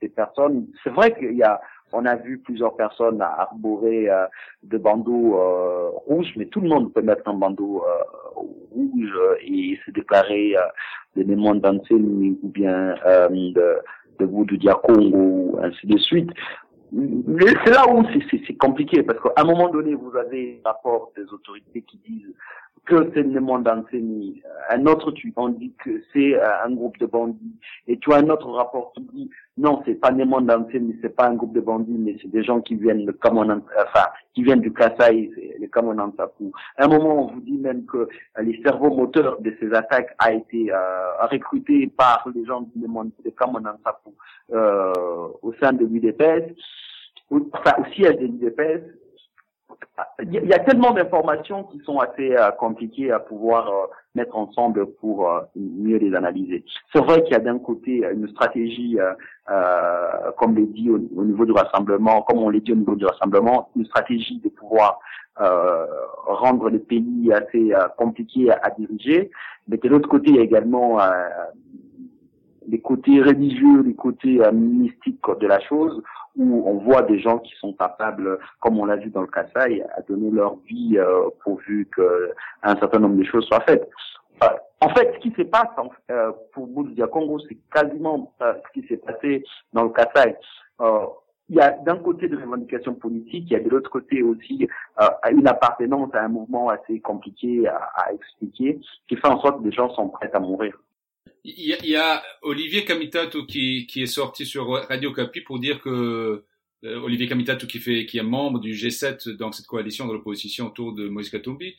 ces 0.00 0.08
personnes. 0.08 0.66
C'est 0.82 0.90
vrai 0.90 1.14
qu'il 1.14 1.36
y 1.36 1.42
a 1.42 1.60
on 1.92 2.04
a 2.04 2.16
vu 2.16 2.38
plusieurs 2.38 2.76
personnes 2.76 3.22
arborer 3.22 4.10
euh, 4.10 4.26
de 4.62 4.78
bandeaux 4.78 5.38
euh, 5.38 5.90
rouges, 6.06 6.32
mais 6.36 6.46
tout 6.46 6.60
le 6.60 6.68
monde 6.68 6.92
peut 6.92 7.02
mettre 7.02 7.28
un 7.28 7.34
bandeau 7.34 7.84
euh, 7.86 8.40
rouge 8.74 9.14
et 9.40 9.78
se 9.86 9.90
déclarer 9.92 10.54
des 11.14 11.24
mémoires 11.24 11.54
d'Anseni 11.54 12.38
ou 12.42 12.48
bien 12.48 12.94
de, 13.30 13.78
de 14.18 14.24
Voodoo 14.26 14.56
ou 15.14 15.58
ainsi 15.62 15.86
de 15.86 15.96
suite. 15.96 16.30
C'est 16.92 17.70
là 17.70 17.88
où 17.88 18.04
c'est 18.30 18.56
compliqué 18.56 19.02
parce 19.02 19.20
qu'à 19.20 19.32
un 19.36 19.44
moment 19.44 19.68
donné, 19.68 19.94
vous 19.94 20.14
avez 20.16 20.60
un 20.64 20.68
rapport 20.68 21.12
des 21.16 21.24
autorités 21.32 21.82
qui 21.82 21.98
disent 21.98 22.34
que 22.86 23.10
c'est 23.12 23.22
le 23.22 23.40
monde 23.40 23.64
d'enseigne. 23.64 24.40
Un 24.70 24.86
autre, 24.86 25.10
tu 25.12 25.32
en 25.36 25.50
dis 25.50 25.72
que 25.84 26.02
c'est 26.12 26.34
euh, 26.34 26.64
un 26.64 26.70
groupe 26.70 26.98
de 26.98 27.06
bandits. 27.06 27.56
Et 27.86 27.98
tu 27.98 28.12
as 28.12 28.16
un 28.16 28.28
autre 28.30 28.48
rapport 28.50 28.92
qui 28.94 29.02
dit, 29.12 29.30
non, 29.58 29.82
c'est 29.84 29.94
pas 29.94 30.12
Némon 30.12 30.42
d'enseigne, 30.42 30.94
c'est 31.00 31.14
pas 31.14 31.28
un 31.28 31.34
groupe 31.34 31.54
de 31.54 31.60
bandits, 31.60 31.96
mais 31.98 32.16
c'est 32.20 32.30
des 32.30 32.42
gens 32.42 32.60
qui 32.60 32.74
viennent 32.74 33.06
de 33.06 33.12
Cameroun, 33.12 33.62
enfin, 33.78 34.06
qui 34.34 34.42
viennent 34.42 34.60
du 34.60 34.72
Kassai, 34.72 35.30
le 35.58 35.66
Cameroun 35.68 36.12
Sapou. 36.16 36.52
À 36.76 36.84
un 36.84 36.88
moment, 36.88 37.24
on 37.24 37.34
vous 37.34 37.40
dit 37.40 37.58
même 37.58 37.86
que 37.86 37.98
euh, 37.98 38.42
les 38.42 38.60
cerveaux 38.62 38.94
moteurs 38.94 39.40
de 39.40 39.54
ces 39.58 39.72
attaques 39.72 40.14
a 40.18 40.32
été 40.32 40.70
euh, 40.70 41.26
recrutés 41.30 41.86
par 41.86 42.26
les 42.34 42.44
gens 42.44 42.62
du 42.62 42.78
Némon, 42.78 43.04
de 43.04 43.32
Sapou, 43.38 44.14
euh, 44.52 44.92
au 45.42 45.52
sein 45.54 45.72
de 45.72 45.86
l'UDPS, 45.86 46.54
enfin, 47.30 47.76
au 47.78 47.84
siège 47.94 48.16
de 48.18 48.26
l'UDPS, 48.26 48.82
il 50.22 50.32
y 50.32 50.52
a 50.52 50.58
tellement 50.58 50.92
d'informations 50.92 51.64
qui 51.64 51.78
sont 51.80 51.98
assez 51.98 52.36
euh, 52.36 52.50
compliquées 52.52 53.10
à 53.10 53.18
pouvoir 53.18 53.68
euh, 53.68 53.86
mettre 54.14 54.36
ensemble 54.36 54.86
pour 54.86 55.30
euh, 55.30 55.40
mieux 55.56 55.98
les 55.98 56.14
analyser. 56.14 56.64
C'est 56.92 57.02
vrai 57.02 57.22
qu'il 57.22 57.32
y 57.32 57.36
a 57.36 57.40
d'un 57.40 57.58
côté 57.58 58.04
une 58.12 58.28
stratégie, 58.28 58.98
comme 60.38 60.56
l'est 60.56 60.66
dit 60.66 60.90
au, 60.90 60.98
niveau 60.98 61.44
du 61.44 61.52
rassemblement, 61.52 62.22
comme 62.22 62.38
on 62.38 62.50
l'a 62.50 62.60
dit 62.60 62.72
au 62.72 62.76
niveau 62.76 62.94
du 62.94 63.04
rassemblement, 63.04 63.70
une 63.76 63.84
stratégie 63.86 64.40
de 64.40 64.48
pouvoir 64.48 64.98
rendre 65.36 66.70
le 66.70 66.78
pays 66.78 67.32
assez 67.32 67.72
compliqué 67.98 68.50
à, 68.50 68.70
diriger, 68.70 69.30
mais 69.68 69.76
de 69.76 69.88
l'autre 69.88 70.08
côté, 70.08 70.30
il 70.30 70.36
y 70.36 70.38
a 70.38 70.42
également 70.42 70.98
les 72.66 72.80
côtés 72.80 73.20
religieux, 73.20 73.82
les 73.82 73.94
côtés 73.94 74.40
mystiques 74.52 75.20
de 75.40 75.46
la 75.46 75.60
chose, 75.60 76.02
où 76.36 76.62
on 76.66 76.78
voit 76.78 77.02
des 77.02 77.18
gens 77.18 77.38
qui 77.38 77.54
sont 77.60 77.72
capables, 77.72 78.38
comme 78.60 78.78
on 78.78 78.84
l'a 78.84 78.96
vu 78.96 79.10
dans 79.10 79.22
le 79.22 79.26
Kassai, 79.26 79.82
à 79.96 80.02
donner 80.02 80.30
leur 80.30 80.56
vie 80.68 80.98
euh, 80.98 81.28
pourvu 81.42 81.88
qu'un 81.94 82.76
certain 82.76 82.98
nombre 82.98 83.16
de 83.16 83.24
choses 83.24 83.46
soient 83.46 83.60
faites. 83.60 83.88
Euh, 84.42 84.48
en 84.80 84.90
fait, 84.90 85.12
ce 85.14 85.18
qui 85.20 85.32
se 85.36 85.42
passe 85.42 85.68
euh, 86.10 86.32
pour 86.52 86.66
Bouddha 86.66 87.06
Congo, 87.06 87.38
c'est 87.48 87.56
quasiment 87.72 88.32
euh, 88.42 88.54
ce 88.66 88.80
qui 88.80 88.86
s'est 88.86 88.98
passé 88.98 89.44
dans 89.72 89.84
le 89.84 89.90
Kassai. 89.90 90.36
il 91.48 91.56
y 91.56 91.60
a 91.60 91.70
d'un 91.70 91.96
côté 91.96 92.28
de 92.28 92.36
revendications 92.36 92.94
politiques, 92.94 93.46
il 93.46 93.52
y 93.52 93.56
a 93.56 93.60
de 93.60 93.70
l'autre 93.70 93.90
côté 93.90 94.22
aussi 94.22 94.68
euh, 95.00 95.30
une 95.30 95.48
appartenance 95.48 96.14
à 96.14 96.24
un 96.24 96.28
mouvement 96.28 96.68
assez 96.68 97.00
compliqué 97.00 97.66
à, 97.66 97.88
à, 97.96 98.12
expliquer, 98.12 98.78
qui 99.08 99.16
fait 99.16 99.28
en 99.28 99.40
sorte 99.40 99.60
que 99.60 99.64
les 99.64 99.72
gens 99.72 99.88
sont 99.94 100.08
prêts 100.08 100.30
à 100.34 100.40
mourir. 100.40 100.78
Il 101.48 101.78
y 101.84 101.94
a, 101.94 102.24
Olivier 102.42 102.84
Camitato 102.84 103.46
qui, 103.46 103.86
qui 103.86 104.02
est 104.02 104.06
sorti 104.06 104.44
sur 104.44 104.68
Radio 104.88 105.12
Capi 105.12 105.42
pour 105.42 105.60
dire 105.60 105.80
que 105.80 106.44
euh, 106.84 107.00
Olivier 107.00 107.28
Camitato 107.28 107.68
qui 107.68 107.78
fait 107.78 108.04
qui 108.04 108.18
est 108.18 108.24
membre 108.24 108.58
du 108.58 108.72
G7 108.72 109.30
dans 109.36 109.52
cette 109.52 109.66
coalition 109.66 110.08
de 110.08 110.12
l'opposition 110.12 110.66
autour 110.66 110.92
de 110.92 111.08
Moïse 111.08 111.30
Katumbi 111.30 111.76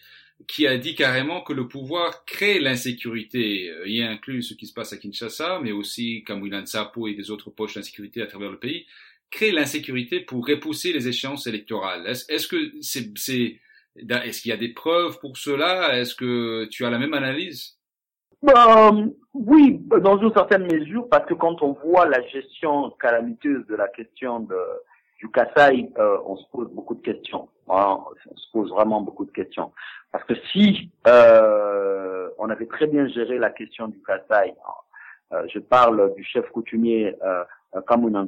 qui 0.47 0.67
a 0.67 0.77
dit 0.77 0.95
carrément 0.95 1.41
que 1.41 1.51
le 1.51 1.67
pouvoir 1.67 2.23
crée 2.25 2.59
l'insécurité, 2.59 3.69
euh, 3.69 3.89
y 3.89 4.03
inclut 4.03 4.43
ce 4.43 4.53
qui 4.53 4.67
se 4.67 4.73
passe 4.73 4.93
à 4.93 4.97
Kinshasa, 4.97 5.59
mais 5.61 5.71
aussi 5.71 6.23
Kamwilan 6.25 6.65
Sapo 6.65 7.07
et 7.07 7.15
des 7.15 7.31
autres 7.31 7.49
poches 7.49 7.73
d'insécurité 7.73 8.21
à 8.21 8.27
travers 8.27 8.51
le 8.51 8.59
pays, 8.59 8.85
crée 9.31 9.51
l'insécurité 9.51 10.19
pour 10.19 10.45
repousser 10.47 10.93
les 10.93 11.07
échéances 11.07 11.47
électorales. 11.47 12.07
Est-ce 12.07 12.47
que 12.47 12.71
c'est, 12.81 13.11
c'est, 13.17 13.59
est-ce 13.97 14.41
qu'il 14.41 14.49
y 14.49 14.53
a 14.53 14.57
des 14.57 14.73
preuves 14.73 15.19
pour 15.19 15.37
cela? 15.37 15.97
Est-ce 15.99 16.15
que 16.15 16.65
tu 16.71 16.85
as 16.85 16.89
la 16.89 16.99
même 16.99 17.13
analyse? 17.13 17.76
Euh, 18.45 19.05
Oui, 19.33 19.81
dans 20.01 20.17
une 20.17 20.33
certaine 20.33 20.63
mesure, 20.63 21.07
parce 21.09 21.25
que 21.25 21.33
quand 21.33 21.61
on 21.61 21.73
voit 21.73 22.07
la 22.07 22.21
gestion 22.27 22.91
calamiteuse 22.99 23.65
de 23.67 23.75
la 23.75 23.87
question 23.87 24.41
de, 24.41 24.57
du 25.19 25.29
Kassai, 25.29 25.89
euh, 25.97 26.17
on 26.25 26.37
se 26.37 26.45
pose 26.51 26.69
beaucoup 26.71 26.95
de 26.95 27.01
questions. 27.01 27.49
Hein, 27.69 27.99
on 28.29 28.37
se 28.37 28.51
pose 28.51 28.69
vraiment 28.71 29.01
beaucoup 29.01 29.25
de 29.25 29.31
questions. 29.31 29.71
Parce 30.11 30.23
que 30.25 30.35
si 30.51 30.89
euh, 31.07 32.29
on 32.37 32.49
avait 32.49 32.67
très 32.67 32.87
bien 32.87 33.07
géré 33.07 33.37
la 33.37 33.49
question 33.49 33.87
du 33.87 34.01
Kassai, 34.03 34.55
euh, 35.33 35.45
je 35.53 35.59
parle 35.59 36.13
du 36.15 36.23
chef 36.23 36.49
coutumier 36.51 37.15
euh, 37.23 37.43
Kamunan 37.87 38.27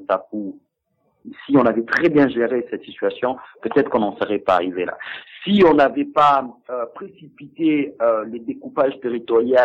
si 1.45 1.57
on 1.57 1.65
avait 1.65 1.83
très 1.83 2.09
bien 2.09 2.27
géré 2.29 2.65
cette 2.69 2.83
situation, 2.83 3.37
peut-être 3.61 3.89
qu'on 3.89 3.99
n'en 3.99 4.17
serait 4.17 4.39
pas 4.39 4.55
arrivé 4.55 4.85
là. 4.85 4.97
Si 5.43 5.63
on 5.65 5.73
n'avait 5.73 6.05
pas 6.05 6.45
euh, 6.69 6.85
précipité 6.95 7.95
euh, 8.01 8.25
les 8.25 8.39
découpages 8.39 8.99
territoriaux 9.01 9.57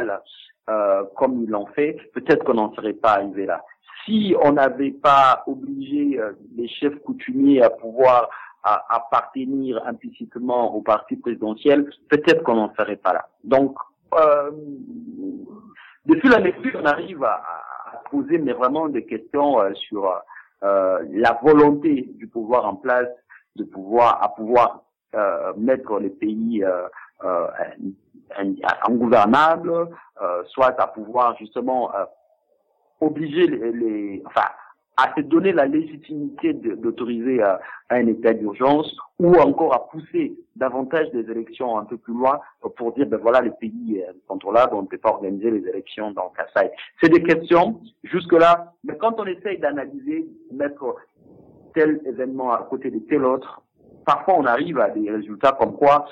euh, 0.68 1.04
comme 1.16 1.42
ils 1.42 1.50
l'ont 1.50 1.66
fait, 1.66 1.96
peut-être 2.14 2.44
qu'on 2.44 2.54
n'en 2.54 2.74
serait 2.74 2.94
pas 2.94 3.12
arrivé 3.12 3.46
là. 3.46 3.64
Si 4.04 4.34
on 4.42 4.52
n'avait 4.52 4.92
pas 4.92 5.42
obligé 5.46 6.20
les 6.56 6.68
chefs 6.68 6.98
coutumiers 7.04 7.62
à 7.62 7.70
pouvoir 7.70 8.28
à, 8.62 8.84
appartenir 8.94 9.82
implicitement 9.86 10.74
au 10.74 10.82
parti 10.82 11.16
présidentiel, 11.16 11.90
peut-être 12.10 12.42
qu'on 12.42 12.56
n'en 12.56 12.74
serait 12.74 12.96
pas 12.96 13.14
là. 13.14 13.28
Donc, 13.44 13.76
depuis 16.04 16.28
la 16.28 16.38
lecture, 16.38 16.80
on 16.82 16.84
arrive 16.84 17.24
à, 17.24 17.42
à 17.94 18.02
poser 18.10 18.38
mais 18.38 18.52
vraiment 18.52 18.88
des 18.88 19.04
questions 19.06 19.56
sur 19.74 20.06
euh, 20.06 20.18
la 21.10 21.38
volonté 21.42 22.08
du 22.16 22.26
pouvoir 22.26 22.64
en 22.64 22.76
place 22.76 23.08
de 23.56 23.64
pouvoir 23.64 24.22
à 24.22 24.34
pouvoir 24.34 24.82
euh, 25.14 25.52
mettre 25.56 25.98
les 26.00 26.10
pays 26.10 26.64
euh, 26.64 26.88
euh, 27.24 27.46
ingouvernables, 28.88 29.88
soit 30.46 30.80
à 30.80 30.86
pouvoir 30.88 31.36
justement 31.36 31.92
obliger 33.00 33.46
les, 33.46 33.72
les, 33.72 34.22
enfin 34.26 34.46
à 34.96 35.12
se 35.16 35.22
donner 35.22 35.52
la 35.52 35.66
légitimité 35.66 36.52
d'autoriser 36.52 37.42
un 37.90 38.06
état 38.06 38.32
d'urgence 38.32 38.96
ou 39.18 39.34
encore 39.34 39.74
à 39.74 39.88
pousser 39.88 40.38
davantage 40.56 41.10
des 41.10 41.28
élections 41.30 41.76
un 41.78 41.84
peu 41.84 41.96
plus 41.96 42.14
loin 42.14 42.40
pour 42.76 42.92
dire 42.92 43.06
ben 43.06 43.18
voilà 43.18 43.40
les 43.40 43.50
pays 43.50 44.04
contrôlables 44.28 44.74
on 44.74 44.82
ne 44.82 44.86
peut 44.86 44.98
pas 44.98 45.10
organiser 45.10 45.50
les 45.50 45.68
élections 45.68 46.12
dans 46.12 46.30
Kassai. 46.30 46.70
C'est 47.02 47.10
des 47.10 47.22
questions 47.22 47.80
jusque 48.04 48.32
là, 48.32 48.72
mais 48.84 48.96
quand 48.96 49.18
on 49.18 49.26
essaye 49.26 49.58
d'analyser, 49.58 50.26
mettre 50.52 50.96
tel 51.74 52.00
événement 52.06 52.52
à 52.52 52.62
côté 52.70 52.90
de 52.90 53.00
tel 53.00 53.24
autre, 53.24 53.62
parfois 54.06 54.34
on 54.38 54.44
arrive 54.44 54.78
à 54.78 54.90
des 54.90 55.10
résultats 55.10 55.56
comme 55.58 55.76
quoi 55.76 56.06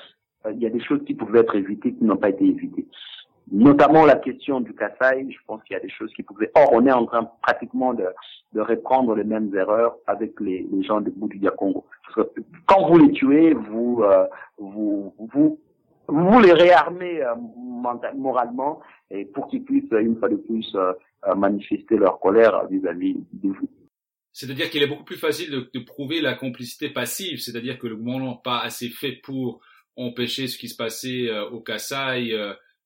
euh, 0.45 0.51
il 0.51 0.61
y 0.61 0.65
a 0.65 0.69
des 0.69 0.83
choses 0.83 1.03
qui 1.05 1.13
pouvaient 1.13 1.39
être 1.39 1.55
évitées 1.55 1.93
qui 1.93 2.03
n'ont 2.03 2.17
pas 2.17 2.29
été 2.29 2.45
évitées 2.45 2.85
notamment 3.51 4.05
la 4.05 4.15
question 4.15 4.61
du 4.61 4.73
Kassai, 4.73 5.27
je 5.29 5.37
pense 5.45 5.63
qu'il 5.63 5.73
y 5.73 5.77
a 5.77 5.81
des 5.81 5.89
choses 5.89 6.11
qui 6.13 6.23
pouvaient. 6.23 6.51
Or, 6.55 6.69
on 6.73 6.85
est 6.85 6.91
en 6.91 7.05
train 7.05 7.29
pratiquement 7.41 7.93
de, 7.93 8.05
de 8.53 8.61
reprendre 8.61 9.15
les 9.15 9.23
mêmes 9.23 9.53
erreurs 9.55 9.95
avec 10.07 10.39
les, 10.39 10.67
les 10.71 10.83
gens 10.83 11.01
de 11.01 11.09
Bouddha 11.09 11.51
Congo. 11.51 11.85
quand 12.65 12.87
vous 12.87 12.97
les 12.99 13.11
tuez, 13.11 13.53
vous, 13.53 14.01
euh, 14.03 14.25
vous, 14.57 15.13
vous, 15.17 15.59
vous 16.07 16.39
les 16.39 16.53
réarmez 16.53 17.21
euh, 17.21 17.35
moralement 18.15 18.81
et 19.11 19.25
pour 19.25 19.47
qu'ils 19.47 19.63
puissent 19.63 19.91
une 19.91 20.17
fois 20.17 20.29
de 20.29 20.37
plus 20.37 20.75
euh, 20.75 20.93
manifester 21.35 21.97
leur 21.97 22.19
colère 22.19 22.67
vis-à-vis 22.67 23.15
de 23.33 23.49
vous. 23.49 23.69
C'est-à-dire 24.31 24.69
qu'il 24.69 24.81
est 24.81 24.87
beaucoup 24.87 25.03
plus 25.03 25.17
facile 25.17 25.51
de, 25.51 25.69
de 25.71 25.79
prouver 25.85 26.19
la 26.19 26.33
complicité 26.33 26.89
passive, 26.89 27.39
c'est-à-dire 27.39 27.77
que 27.77 27.87
le 27.87 27.95
gouvernement 27.95 28.31
n'a 28.31 28.41
pas 28.43 28.59
assez 28.61 28.89
fait 28.89 29.19
pour 29.23 29.61
empêcher 29.95 30.47
ce 30.47 30.57
qui 30.57 30.69
se 30.69 30.75
passait 30.75 31.29
au 31.51 31.59
Kassai, 31.59 32.33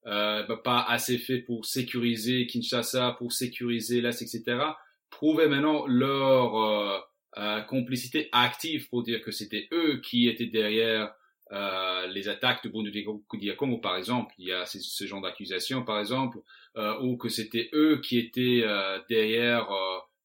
euh, 0.08 0.44
bah, 0.44 0.60
pas 0.64 0.82
assez 0.82 1.18
fait 1.18 1.40
pour 1.40 1.66
sécuriser 1.66 2.48
Kinshasa, 2.48 3.16
pour 3.18 3.32
sécuriser 3.34 4.02
l'Est, 4.02 4.22
etc., 4.22 4.60
prouvaient 5.10 5.48
maintenant 5.48 5.86
leur 5.88 6.58
euh, 6.58 6.98
euh, 7.38 7.62
complicité 7.62 8.30
active 8.32 8.90
pour 8.90 9.04
dire 9.04 9.22
que 9.22 9.30
c'était 9.30 9.68
eux 9.72 10.02
qui 10.04 10.28
étaient 10.28 10.48
derrière 10.48 11.14
euh, 11.52 12.08
les 12.08 12.30
attaques 12.30 12.64
de 12.64 12.70
Burundi 12.70 13.04
Congo, 13.56 13.78
par 13.78 13.96
exemple. 13.96 14.34
Il 14.40 14.48
y 14.48 14.54
a 14.54 14.66
ce, 14.66 15.06
genre 15.06 15.22
d'accusation, 15.22 15.84
par 15.84 16.00
exemple, 16.00 16.40
euh, 16.78 16.98
ou 17.02 17.16
que 17.16 17.30
c'était 17.30 17.70
eux 17.74 18.02
qui 18.02 18.18
étaient 18.18 18.64
derrière 19.08 19.70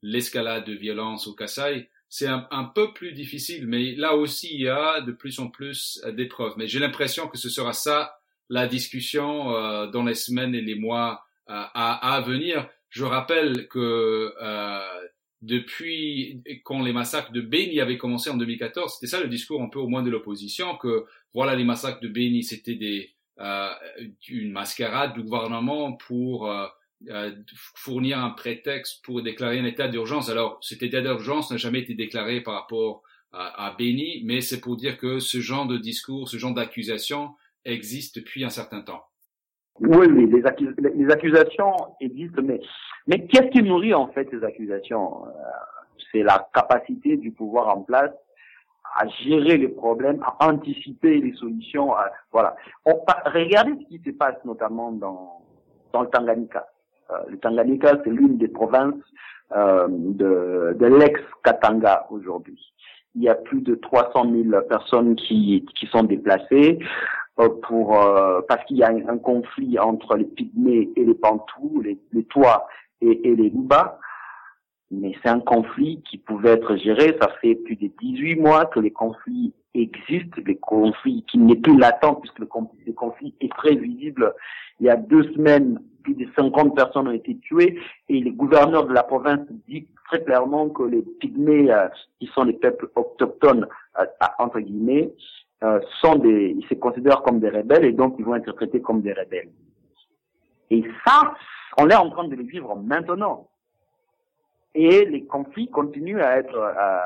l'escalade 0.00 0.64
de 0.64 0.72
violence 0.72 1.26
au 1.26 1.34
Kassai. 1.34 1.90
C'est 2.08 2.28
un, 2.28 2.46
un, 2.50 2.64
peu 2.64 2.94
plus 2.94 3.12
difficile, 3.12 3.66
mais 3.66 3.94
là 3.94 4.14
aussi, 4.14 4.48
il 4.54 4.62
y 4.62 4.68
a 4.68 5.02
de 5.02 5.12
plus 5.12 5.38
en 5.38 5.48
plus 5.48 6.00
d'épreuves. 6.14 6.54
Mais 6.56 6.66
j'ai 6.66 6.78
l'impression 6.78 7.28
que 7.28 7.36
ce 7.36 7.50
sera 7.50 7.74
ça 7.74 8.21
la 8.52 8.66
discussion 8.66 9.56
euh, 9.56 9.86
dans 9.86 10.04
les 10.04 10.14
semaines 10.14 10.54
et 10.54 10.60
les 10.60 10.74
mois 10.74 11.24
euh, 11.48 11.54
à, 11.54 12.14
à, 12.14 12.20
venir. 12.20 12.68
Je 12.90 13.02
rappelle 13.02 13.66
que 13.68 14.34
euh, 14.42 14.80
depuis 15.40 16.42
quand 16.62 16.82
les 16.82 16.92
massacres 16.92 17.32
de 17.32 17.40
Beni 17.40 17.80
avaient 17.80 17.96
commencé 17.96 18.28
en 18.28 18.36
2014, 18.36 18.92
c'était 18.92 19.06
ça 19.10 19.22
le 19.22 19.28
discours 19.28 19.62
un 19.62 19.70
peu 19.70 19.78
au 19.78 19.88
moins 19.88 20.02
de 20.02 20.10
l'opposition, 20.10 20.76
que 20.76 21.06
voilà 21.32 21.56
les 21.56 21.64
massacres 21.64 22.00
de 22.02 22.08
Beni, 22.08 22.44
c'était 22.44 22.74
des 22.74 23.14
euh, 23.40 23.70
une 24.28 24.52
mascarade 24.52 25.14
du 25.14 25.22
gouvernement 25.22 25.94
pour 25.94 26.46
euh, 26.50 27.30
fournir 27.74 28.18
un 28.18 28.30
prétexte 28.30 29.02
pour 29.02 29.22
déclarer 29.22 29.60
un 29.60 29.64
état 29.64 29.88
d'urgence. 29.88 30.28
Alors, 30.28 30.58
cet 30.60 30.82
état 30.82 31.00
d'urgence 31.00 31.50
n'a 31.50 31.56
jamais 31.56 31.80
été 31.80 31.94
déclaré 31.94 32.42
par 32.42 32.52
rapport 32.52 33.02
à, 33.32 33.68
à 33.68 33.74
Beni, 33.78 34.20
mais 34.26 34.42
c'est 34.42 34.60
pour 34.60 34.76
dire 34.76 34.98
que 34.98 35.20
ce 35.20 35.40
genre 35.40 35.66
de 35.66 35.78
discours, 35.78 36.28
ce 36.28 36.36
genre 36.36 36.52
d'accusation 36.52 37.30
existe 37.64 38.16
depuis 38.16 38.44
un 38.44 38.50
certain 38.50 38.82
temps. 38.82 39.02
Oui, 39.80 40.06
les, 40.30 41.10
accusations 41.10 41.74
existent, 42.00 42.42
mais, 42.44 42.60
mais 43.06 43.26
qu'est-ce 43.26 43.48
qui 43.48 43.62
nourrit 43.62 43.94
en 43.94 44.08
fait 44.08 44.28
ces 44.30 44.44
accusations 44.44 45.26
euh, 45.26 45.30
C'est 46.12 46.22
la 46.22 46.46
capacité 46.52 47.16
du 47.16 47.32
pouvoir 47.32 47.76
en 47.76 47.82
place 47.82 48.12
à 48.94 49.08
gérer 49.08 49.56
les 49.56 49.68
problèmes, 49.68 50.22
à 50.22 50.48
anticiper 50.48 51.18
les 51.20 51.32
solutions. 51.34 51.92
voilà. 52.30 52.54
On, 52.84 52.92
regardez 53.24 53.72
ce 53.82 53.88
qui 53.88 54.02
se 54.04 54.10
passe 54.10 54.36
notamment 54.44 54.92
dans, 54.92 55.42
dans 55.92 56.02
le 56.02 56.08
Tanganyika. 56.08 56.66
Euh, 57.10 57.14
le 57.28 57.38
Tanganyika, 57.38 57.98
c'est 58.04 58.10
l'une 58.10 58.36
des 58.36 58.48
provinces 58.48 58.94
euh, 59.56 59.86
de, 59.88 60.76
de 60.78 60.86
l'ex-Katanga 60.86 62.06
aujourd'hui. 62.10 62.58
Il 63.14 63.22
y 63.22 63.28
a 63.28 63.34
plus 63.34 63.62
de 63.62 63.74
300 63.74 64.30
000 64.30 64.62
personnes 64.68 65.16
qui, 65.16 65.66
qui 65.78 65.86
sont 65.86 66.02
déplacées. 66.02 66.78
Euh, 67.40 67.48
pour 67.62 67.98
euh, 67.98 68.42
parce 68.46 68.62
qu'il 68.66 68.76
y 68.76 68.82
a 68.82 68.88
un, 68.88 69.16
conflit 69.16 69.78
entre 69.78 70.16
les 70.16 70.24
pygmées 70.24 70.90
et 70.96 71.04
les 71.04 71.14
pantous, 71.14 71.80
les, 71.82 71.98
les 72.12 72.24
toits 72.24 72.66
et, 73.00 73.26
et 73.26 73.34
les 73.34 73.48
loubas. 73.48 73.98
Mais 74.90 75.14
c'est 75.22 75.30
un 75.30 75.40
conflit 75.40 76.02
qui 76.02 76.18
pouvait 76.18 76.50
être 76.50 76.76
géré. 76.76 77.16
Ça 77.22 77.28
fait 77.40 77.54
plus 77.54 77.76
de 77.76 77.90
18 78.02 78.36
mois 78.36 78.66
que 78.66 78.80
les 78.80 78.90
conflits 78.90 79.54
existent, 79.72 80.42
les 80.44 80.56
conflits 80.56 81.24
qui 81.26 81.38
n'est 81.38 81.56
plus 81.56 81.78
latent 81.78 82.20
puisque 82.20 82.38
le 82.38 82.44
conflit, 82.44 82.84
le 82.86 83.46
est 83.46 83.52
très 83.52 83.76
visible. 83.76 84.34
Il 84.78 84.86
y 84.86 84.90
a 84.90 84.96
deux 84.96 85.24
semaines, 85.32 85.80
plus 86.02 86.14
de 86.14 86.28
50 86.36 86.76
personnes 86.76 87.08
ont 87.08 87.12
été 87.12 87.38
tuées 87.38 87.78
et 88.10 88.20
les 88.20 88.32
gouverneurs 88.32 88.86
de 88.86 88.92
la 88.92 89.04
province 89.04 89.40
disent 89.66 89.86
très 90.10 90.22
clairement 90.22 90.68
que 90.68 90.82
les 90.82 91.00
pygmées, 91.00 91.72
euh, 91.72 91.88
qui 92.20 92.26
sont 92.34 92.44
les 92.44 92.52
peuples 92.52 92.90
autochtones, 92.94 93.66
entre 94.38 94.60
guillemets, 94.60 95.14
euh, 95.62 95.80
sont 96.00 96.16
des, 96.16 96.56
ils 96.58 96.66
se 96.66 96.74
considèrent 96.74 97.22
comme 97.22 97.40
des 97.40 97.50
rebelles 97.50 97.84
et 97.84 97.92
donc 97.92 98.16
ils 98.18 98.24
vont 98.24 98.34
être 98.34 98.52
traités 98.52 98.80
comme 98.80 99.00
des 99.00 99.12
rebelles. 99.12 99.50
Et 100.70 100.82
ça, 101.06 101.34
on 101.78 101.88
est 101.90 101.94
en 101.94 102.10
train 102.10 102.28
de 102.28 102.34
le 102.34 102.44
vivre 102.44 102.74
maintenant. 102.76 103.48
Et 104.74 105.04
les 105.04 105.24
conflits 105.24 105.68
continuent 105.68 106.22
à 106.22 106.38
être, 106.38 106.56
euh, 106.56 106.98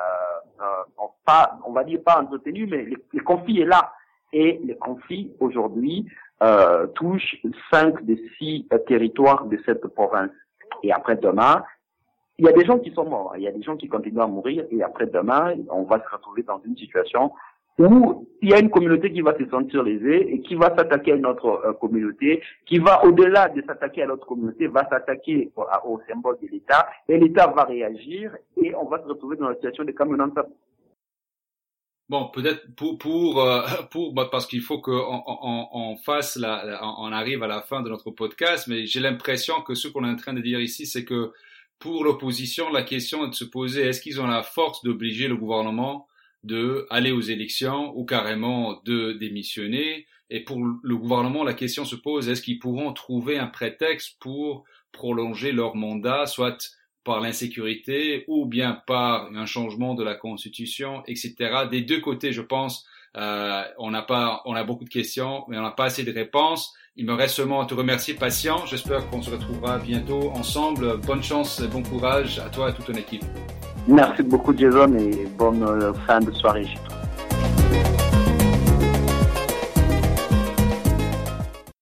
euh, 0.61 1.07
pas, 1.25 1.59
on 1.67 1.73
va 1.73 1.83
dire 1.83 2.01
pas 2.05 2.23
entretenus, 2.23 2.69
mais 2.71 2.85
les, 2.85 3.21
conflits 3.21 3.61
est 3.61 3.67
là. 3.67 3.93
Et 4.33 4.61
les 4.65 4.77
conflits 4.77 5.33
aujourd'hui 5.41 6.07
euh, 6.43 6.87
touchent 6.89 7.37
cinq 7.71 8.05
des 8.05 8.23
six 8.39 8.69
territoires 8.87 9.47
de 9.47 9.59
cette 9.67 9.87
province. 9.89 10.31
Et 10.83 10.93
après 10.93 11.17
demain, 11.17 11.65
il 12.39 12.45
y 12.45 12.49
a 12.49 12.53
des 12.53 12.65
gens 12.65 12.79
qui 12.79 12.93
sont 12.93 13.07
morts, 13.07 13.33
il 13.37 13.43
y 13.43 13.49
a 13.49 13.53
des 13.53 13.63
gens 13.63 13.77
qui 13.77 13.89
continuent 13.89 14.21
à 14.21 14.27
mourir 14.27 14.67
et 14.71 14.83
après 14.83 15.07
demain, 15.07 15.55
on 15.71 15.85
va 15.85 15.99
se 15.99 16.09
retrouver 16.15 16.43
dans 16.43 16.61
une 16.67 16.77
situation 16.77 17.33
où 17.79 18.27
il 18.43 18.51
y 18.51 18.55
a 18.55 18.61
une 18.61 18.71
communauté 18.71 19.13
qui 19.13 19.21
va 19.21 19.37
se 19.37 19.47
sentir 19.49 19.83
lésée 19.83 20.33
et 20.33 20.41
qui 20.41 20.55
va 20.55 20.75
s'attaquer 20.77 21.13
à 21.13 21.17
une 21.17 21.27
autre 21.27 21.63
euh, 21.65 21.73
communauté, 21.75 22.43
qui 22.65 22.79
va 22.79 23.05
au-delà 23.05 23.49
de 23.49 23.63
s'attaquer 23.63 24.03
à 24.03 24.07
l'autre 24.07 24.27
communauté, 24.27 24.67
va 24.67 24.89
s'attaquer 24.89 25.51
au, 25.57 25.65
au, 25.85 26.01
symbole 26.09 26.39
de 26.43 26.49
l'État 26.49 26.89
et 27.09 27.19
l'État 27.19 27.49
va 27.49 27.65
réagir 27.65 28.35
et 28.57 28.75
on 28.75 28.87
va 28.87 28.99
se 29.03 29.07
retrouver 29.07 29.37
dans 29.37 29.49
la 29.49 29.55
situation 29.55 29.85
de 29.85 29.93
Kamenanta. 29.93 30.47
Bon, 32.09 32.29
peut-être 32.33 32.73
pour 32.77 32.99
pour 32.99 33.43
euh, 33.43 33.63
pour 33.91 34.15
bah, 34.15 34.29
parce 34.31 34.47
qu'il 34.47 34.61
faut 34.61 34.81
qu'on 34.81 35.23
on, 35.27 35.69
on, 35.73 35.97
fasse 35.97 36.37
la, 36.37 36.81
on 36.99 37.11
arrive 37.13 37.43
à 37.43 37.49
la 37.49 37.63
fin 37.63 37.83
de 37.83 37.89
notre 37.89 38.11
podcast, 38.11 38.69
mais 38.69 38.87
j'ai 38.87 39.01
l'impression 39.01 39.61
que 39.63 39.75
ce 39.75 39.89
qu'on 39.89 40.05
est 40.05 40.11
en 40.11 40.17
train 40.17 40.33
de 40.33 40.41
dire 40.41 40.61
ici, 40.61 40.87
c'est 40.87 41.05
que 41.05 41.33
pour 41.79 42.05
l'opposition, 42.05 42.71
la 42.71 42.83
question 42.83 43.25
est 43.25 43.31
de 43.31 43.35
se 43.35 43.45
poser 43.45 43.83
est-ce 43.83 44.01
qu'ils 44.01 44.21
ont 44.21 44.27
la 44.27 44.43
force 44.43 44.83
d'obliger 44.83 45.29
le 45.29 45.37
gouvernement 45.37 46.07
de 46.47 46.87
aller 46.91 47.13
aux 47.13 47.21
élections 47.21 47.93
ou 47.97 48.05
carrément 48.05 48.81
de 48.85 49.13
démissionner. 49.13 50.07
Et 50.31 50.41
pour 50.41 50.59
le 50.59 50.97
gouvernement, 50.97 51.45
la 51.45 51.55
question 51.55 51.85
se 51.85 51.97
pose 51.97 52.29
est-ce 52.29 52.43
qu'ils 52.43 52.59
pourront 52.59 52.93
trouver 52.93 53.39
un 53.39 53.47
prétexte 53.47 54.17
pour 54.21 54.65
prolonger 54.93 55.53
leur 55.53 55.77
mandat, 55.77 56.27
soit 56.27 56.77
par 57.05 57.21
l'insécurité 57.21 58.25
ou 58.27 58.47
bien 58.47 58.83
par 58.87 59.31
un 59.33 59.47
changement 59.47 59.95
de 59.95 60.03
la 60.03 60.15
constitution, 60.15 61.05
etc. 61.07 61.35
Des 61.71 61.83
deux 61.83 62.01
côtés, 62.01 62.33
je 62.33 62.43
pense, 62.43 62.85
euh, 63.17 63.63
on 63.79 63.91
n'a 63.91 64.03
pas, 64.03 64.43
on 64.45 64.55
a 64.55 64.65
beaucoup 64.65 64.85
de 64.85 64.91
questions, 64.91 65.45
mais 65.49 65.57
on 65.57 65.63
n'a 65.63 65.71
pas 65.71 65.85
assez 65.85 66.03
de 66.03 66.13
réponses. 66.13 66.75
Il 66.97 67.07
me 67.07 67.15
reste 67.15 67.37
seulement 67.37 67.61
à 67.61 67.67
te 67.67 67.75
remercier, 67.75 68.15
patient. 68.15 68.67
J'espère 68.67 69.09
qu'on 69.09 69.23
se 69.23 69.31
retrouvera 69.31 69.79
bientôt 69.79 70.31
ensemble. 70.31 70.99
Bonne 70.99 71.23
chance 71.23 71.63
bon 71.63 71.83
courage 71.83 72.39
à 72.39 72.49
toi 72.49 72.69
et 72.69 72.71
à 72.71 72.73
toute 72.73 72.87
ton 72.87 72.95
équipe. 72.95 73.25
Merci 73.89 74.23
beaucoup, 74.23 74.57
Jason, 74.57 74.93
et 74.97 75.29
bonne 75.39 75.63
euh, 75.63 75.93
fin 76.07 76.19
de 76.21 76.31
soirée. 76.33 76.67